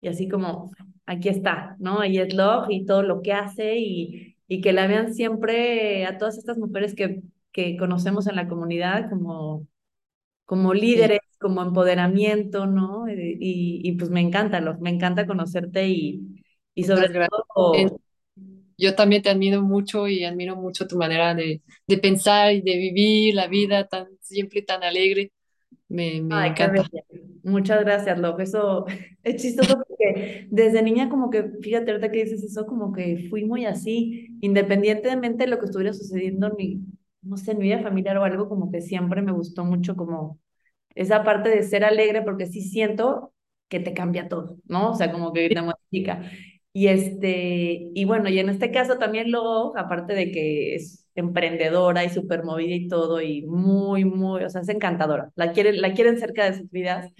y 0.00 0.08
así 0.08 0.28
como, 0.28 0.72
aquí 1.06 1.28
está, 1.28 1.76
¿no? 1.78 2.04
Y 2.04 2.18
es 2.18 2.34
Love 2.34 2.68
y 2.70 2.86
todo 2.86 3.02
lo 3.02 3.22
que 3.22 3.32
hace 3.32 3.78
y, 3.78 4.36
y 4.48 4.60
que 4.60 4.72
la 4.72 4.86
vean 4.86 5.14
siempre 5.14 6.06
a 6.06 6.18
todas 6.18 6.38
estas 6.38 6.58
mujeres 6.58 6.94
que, 6.94 7.22
que 7.52 7.76
conocemos 7.76 8.26
en 8.26 8.36
la 8.36 8.48
comunidad 8.48 9.08
como, 9.10 9.66
como 10.46 10.74
líderes, 10.74 11.20
como 11.44 11.62
empoderamiento, 11.62 12.66
¿no? 12.66 13.08
Eh, 13.08 13.36
Y, 13.40 13.82
y 13.84 13.92
pues 13.98 14.10
me 14.10 14.22
encanta, 14.22 14.60
Love, 14.60 14.80
me 14.80 14.90
encanta 14.90 15.26
conocerte 15.28 15.88
y, 15.88 16.44
y 16.74 16.84
sobre 16.84 17.08
Muchas 17.08 17.12
gracias. 17.12 17.44
Todo, 17.54 18.00
Yo 18.76 18.94
también 18.96 19.22
te 19.22 19.30
admiro 19.30 19.62
mucho 19.62 20.08
y 20.08 20.24
admiro 20.24 20.56
mucho 20.56 20.86
tu 20.88 20.96
manera 20.98 21.34
de, 21.34 21.62
de 21.86 21.98
pensar 21.98 22.52
y 22.52 22.60
de 22.62 22.76
vivir 22.76 23.34
la 23.34 23.46
vida 23.48 23.86
tan 23.88 24.08
siempre 24.20 24.62
tan 24.62 24.82
alegre. 24.82 25.32
Me, 25.88 26.22
me 26.22 26.46
Ay, 26.46 26.50
encanta. 26.50 26.84
Muchas 27.44 27.80
gracias, 27.84 28.18
Love. 28.18 28.40
Eso 28.40 28.86
es 29.22 29.42
chistoso 29.42 29.76
porque 29.86 30.48
desde 30.50 30.82
niña 30.82 31.08
como 31.10 31.30
que, 31.30 31.44
fíjate 31.62 31.90
ahorita 31.92 32.10
que 32.10 32.24
dices 32.24 32.42
eso, 32.44 32.66
como 32.66 32.92
que 32.92 33.26
fui 33.30 33.44
muy 33.44 33.66
así, 33.66 34.36
independientemente 34.40 35.44
de 35.44 35.50
lo 35.50 35.58
que 35.58 35.66
estuviera 35.66 35.92
sucediendo 35.92 36.48
en 36.48 36.54
mi, 36.56 36.80
no 37.22 37.36
sé, 37.36 37.52
en 37.52 37.58
mi 37.58 37.64
vida 37.66 37.80
familiar 37.82 38.16
o 38.18 38.24
algo, 38.24 38.48
como 38.48 38.70
que 38.70 38.80
siempre 38.80 39.22
me 39.22 39.32
gustó 39.32 39.64
mucho 39.64 39.96
como 39.96 40.40
esa 40.94 41.24
parte 41.24 41.48
de 41.50 41.62
ser 41.62 41.84
alegre 41.84 42.22
porque 42.22 42.46
sí 42.46 42.62
siento 42.62 43.32
que 43.68 43.80
te 43.80 43.94
cambia 43.94 44.28
todo, 44.28 44.58
¿no? 44.66 44.90
O 44.92 44.94
sea, 44.94 45.10
como 45.12 45.32
que 45.32 45.48
te 45.48 45.62
modifica. 45.62 46.30
Y 46.72 46.88
este, 46.88 47.90
y 47.94 48.04
bueno, 48.04 48.28
y 48.28 48.38
en 48.38 48.48
este 48.48 48.70
caso 48.72 48.98
también 48.98 49.30
luego, 49.30 49.76
aparte 49.78 50.14
de 50.14 50.30
que 50.32 50.74
es 50.74 51.06
emprendedora 51.14 52.04
y 52.04 52.10
súper 52.10 52.42
movida 52.44 52.74
y 52.74 52.88
todo, 52.88 53.20
y 53.22 53.42
muy, 53.46 54.04
muy, 54.04 54.42
o 54.44 54.50
sea, 54.50 54.62
es 54.62 54.68
encantadora, 54.68 55.30
la 55.36 55.52
quieren, 55.52 55.80
la 55.80 55.94
quieren 55.94 56.18
cerca 56.18 56.44
de 56.50 56.58
sus 56.58 56.70
vidas. 56.70 57.12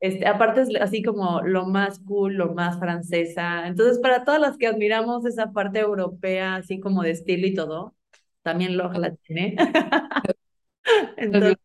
Este, 0.00 0.26
aparte 0.26 0.62
es 0.62 0.70
así 0.80 1.02
como 1.02 1.42
lo 1.42 1.66
más 1.66 1.98
cool, 2.00 2.34
lo 2.34 2.54
más 2.54 2.78
francesa. 2.78 3.66
Entonces, 3.66 3.98
para 3.98 4.24
todas 4.24 4.40
las 4.40 4.56
que 4.56 4.66
admiramos 4.66 5.26
esa 5.26 5.52
parte 5.52 5.80
europea, 5.80 6.56
así 6.56 6.80
como 6.80 7.02
de 7.02 7.10
estilo 7.10 7.46
y 7.46 7.54
todo, 7.54 7.94
también 8.42 8.76
lo 8.76 8.90
la 8.92 9.14
tiene. 9.16 9.56
Entonces, 11.16 11.56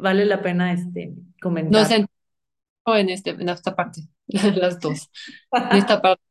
vale 0.00 0.24
la 0.26 0.42
pena 0.42 0.72
este, 0.72 1.14
Nos 1.68 1.88
comentar. 1.88 1.88
sentimos 1.88 2.10
en 2.86 3.10
este, 3.10 3.30
en 3.32 3.48
esta 3.50 3.76
parte, 3.76 4.02
las 4.28 4.80
dos. 4.80 5.10
En 5.70 5.78
esta 5.78 6.00
parte, 6.02 6.22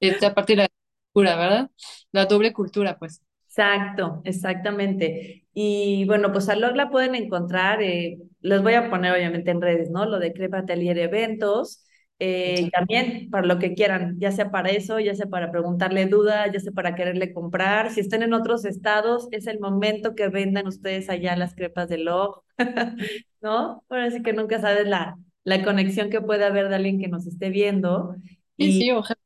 esta 0.00 0.34
parte 0.34 0.54
de 0.54 0.58
la 0.64 0.68
cultura, 1.12 1.36
¿verdad? 1.36 1.70
La 2.12 2.26
doble 2.26 2.52
cultura, 2.52 2.98
pues. 2.98 3.22
Exacto, 3.48 4.22
exactamente. 4.24 5.46
Y 5.52 6.04
bueno, 6.06 6.32
pues 6.32 6.48
a 6.48 6.54
Log 6.56 6.76
la 6.76 6.88
pueden 6.90 7.14
encontrar, 7.16 7.82
eh, 7.82 8.18
les 8.40 8.62
voy 8.62 8.74
a 8.74 8.88
poner 8.90 9.12
obviamente 9.12 9.50
en 9.50 9.60
redes, 9.60 9.90
¿no? 9.90 10.06
Lo 10.06 10.18
de 10.20 10.32
Crepa 10.32 10.58
Atelier 10.58 10.96
Eventos, 10.98 11.84
eh, 12.20 12.60
y 12.62 12.70
también 12.70 13.30
para 13.30 13.46
lo 13.46 13.58
que 13.58 13.74
quieran, 13.74 14.16
ya 14.20 14.32
sea 14.32 14.50
para 14.52 14.70
eso, 14.70 15.00
ya 15.00 15.14
sea 15.14 15.26
para 15.26 15.50
preguntarle 15.50 16.06
dudas, 16.06 16.50
ya 16.52 16.60
sea 16.60 16.72
para 16.72 16.94
quererle 16.94 17.32
comprar. 17.34 17.90
Si 17.90 18.00
están 18.00 18.22
en 18.22 18.34
otros 18.34 18.64
estados, 18.66 19.28
es 19.32 19.46
el 19.48 19.60
momento 19.60 20.14
que 20.14 20.28
vendan 20.28 20.66
ustedes 20.68 21.10
allá 21.10 21.36
las 21.36 21.54
crepas 21.54 21.88
de 21.88 21.98
Log, 21.98 22.42
¿no? 23.42 23.84
Ahora 23.88 24.10
sí 24.10 24.22
que 24.22 24.32
nunca 24.34 24.60
sabes 24.60 24.86
la, 24.86 25.18
la 25.44 25.64
conexión 25.64 26.10
que 26.10 26.20
puede 26.20 26.44
haber 26.44 26.68
de 26.68 26.76
alguien 26.76 27.00
que 27.00 27.08
nos 27.08 27.26
esté 27.26 27.50
viendo. 27.50 28.16
Sí, 28.58 28.72
Y 28.72 28.72
sí, 28.72 28.90
ojalá. 28.92 29.18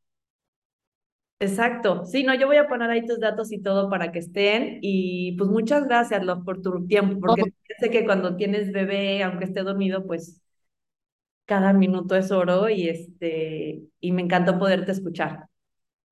Exacto. 1.40 2.04
Sí, 2.06 2.22
no, 2.24 2.34
yo 2.34 2.46
voy 2.46 2.56
a 2.56 2.68
poner 2.68 2.90
ahí 2.90 3.04
tus 3.06 3.20
datos 3.20 3.52
y 3.52 3.60
todo 3.60 3.90
para 3.90 4.12
que 4.12 4.20
estén. 4.20 4.78
Y 4.80 5.36
pues 5.36 5.50
muchas 5.50 5.84
gracias, 5.84 6.24
Love, 6.24 6.44
por 6.44 6.62
tu 6.62 6.86
tiempo, 6.86 7.20
porque 7.20 7.42
sé 7.78 7.90
que 7.90 8.04
cuando 8.04 8.36
tienes 8.36 8.72
bebé, 8.72 9.22
aunque 9.22 9.44
esté 9.44 9.62
dormido, 9.62 10.06
pues 10.06 10.40
cada 11.46 11.72
minuto 11.72 12.16
es 12.16 12.30
oro 12.32 12.68
y 12.68 12.88
este, 12.88 13.82
y 14.00 14.12
me 14.12 14.22
encantó 14.22 14.58
poderte 14.58 14.92
escuchar. 14.92 15.46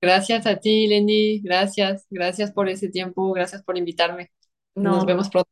gracias 0.00 0.46
a 0.46 0.56
ti, 0.58 0.86
Lenny. 0.88 1.40
Gracias, 1.40 2.06
gracias 2.10 2.52
por 2.52 2.68
ese 2.68 2.88
tiempo. 2.90 3.32
Gracias 3.32 3.62
por 3.62 3.78
invitarme. 3.78 4.30
Nos 4.74 5.04
No, 5.04 5.06
vemos 5.06 5.28
pronto. 5.30 5.50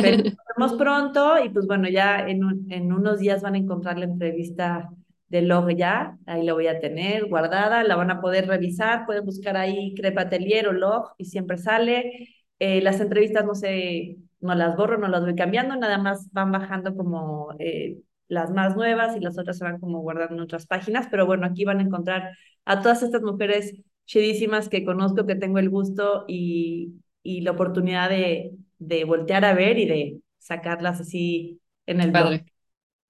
Pero 0.00 0.18
nos 0.18 0.32
vemos 0.58 0.78
pronto 0.78 1.44
y 1.44 1.50
pues 1.50 1.66
bueno, 1.66 1.88
ya 1.88 2.28
en, 2.28 2.44
un- 2.44 2.72
en 2.72 2.92
unos 2.92 3.18
días 3.20 3.42
van 3.42 3.54
a 3.54 3.58
encontrar 3.58 3.98
la 3.98 4.06
entrevista 4.06 4.90
de 5.28 5.42
Log 5.42 5.70
ya, 5.76 6.18
ahí 6.26 6.44
la 6.44 6.54
voy 6.54 6.68
a 6.68 6.80
tener 6.80 7.26
guardada, 7.28 7.84
la 7.84 7.96
van 7.96 8.10
a 8.10 8.20
poder 8.20 8.46
revisar, 8.48 9.06
pueden 9.06 9.24
buscar 9.26 9.56
ahí 9.56 9.94
Crepa 9.94 10.22
Atelier 10.22 10.68
o 10.68 10.72
Log 10.72 11.12
y 11.18 11.26
siempre 11.26 11.58
sale. 11.58 12.28
Eh, 12.60 12.80
las 12.82 13.00
entrevistas 13.00 13.44
no 13.44 13.54
sé, 13.54 14.18
no 14.40 14.54
las 14.54 14.76
borro, 14.76 14.98
no 14.98 15.08
las 15.08 15.22
voy 15.22 15.34
cambiando, 15.36 15.76
nada 15.76 15.98
más 15.98 16.30
van 16.32 16.52
bajando 16.52 16.96
como 16.96 17.54
eh, 17.58 17.98
las 18.28 18.50
más 18.50 18.76
nuevas 18.76 19.16
y 19.16 19.20
las 19.20 19.38
otras 19.38 19.58
se 19.58 19.64
van 19.64 19.80
como 19.80 20.00
guardando 20.00 20.34
en 20.34 20.40
otras 20.40 20.66
páginas, 20.66 21.08
pero 21.10 21.26
bueno, 21.26 21.46
aquí 21.46 21.64
van 21.64 21.78
a 21.80 21.82
encontrar 21.82 22.32
a 22.64 22.82
todas 22.82 23.02
estas 23.02 23.22
mujeres 23.22 23.74
chidísimas 24.06 24.68
que 24.68 24.84
conozco, 24.84 25.26
que 25.26 25.34
tengo 25.36 25.58
el 25.58 25.70
gusto 25.70 26.24
y, 26.28 26.94
y 27.22 27.40
la 27.42 27.52
oportunidad 27.52 28.10
de 28.10 28.52
de 28.78 29.04
voltear 29.04 29.44
a 29.44 29.54
ver 29.54 29.78
y 29.78 29.86
de 29.86 30.20
sacarlas 30.38 31.00
así 31.00 31.60
en 31.86 32.00
el 32.00 32.12
blog. 32.12 32.30
Padre. 32.30 32.46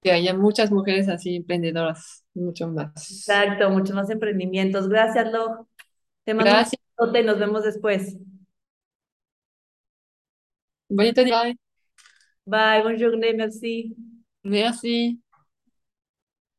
Que 0.01 0.11
haya 0.11 0.33
muchas 0.35 0.71
mujeres 0.71 1.09
así 1.09 1.35
emprendedoras, 1.37 2.25
mucho 2.33 2.67
más. 2.69 2.91
Exacto, 3.09 3.69
muchos 3.69 3.95
más 3.95 4.09
emprendimientos. 4.09 4.87
Gracias, 4.89 5.31
Log. 5.31 5.67
Te 6.25 6.33
mando 6.33 6.57
un 6.57 6.63
Gracias. 6.63 6.81
abrazo 6.97 7.19
y 7.19 7.23
nos 7.25 7.39
vemos 7.39 7.63
después. 7.63 8.17
Bonito 10.89 11.23
día. 11.23 11.55
Bye, 12.45 12.81
bonjour, 12.83 13.15
merci. 13.17 13.95
Merci. 14.43 15.19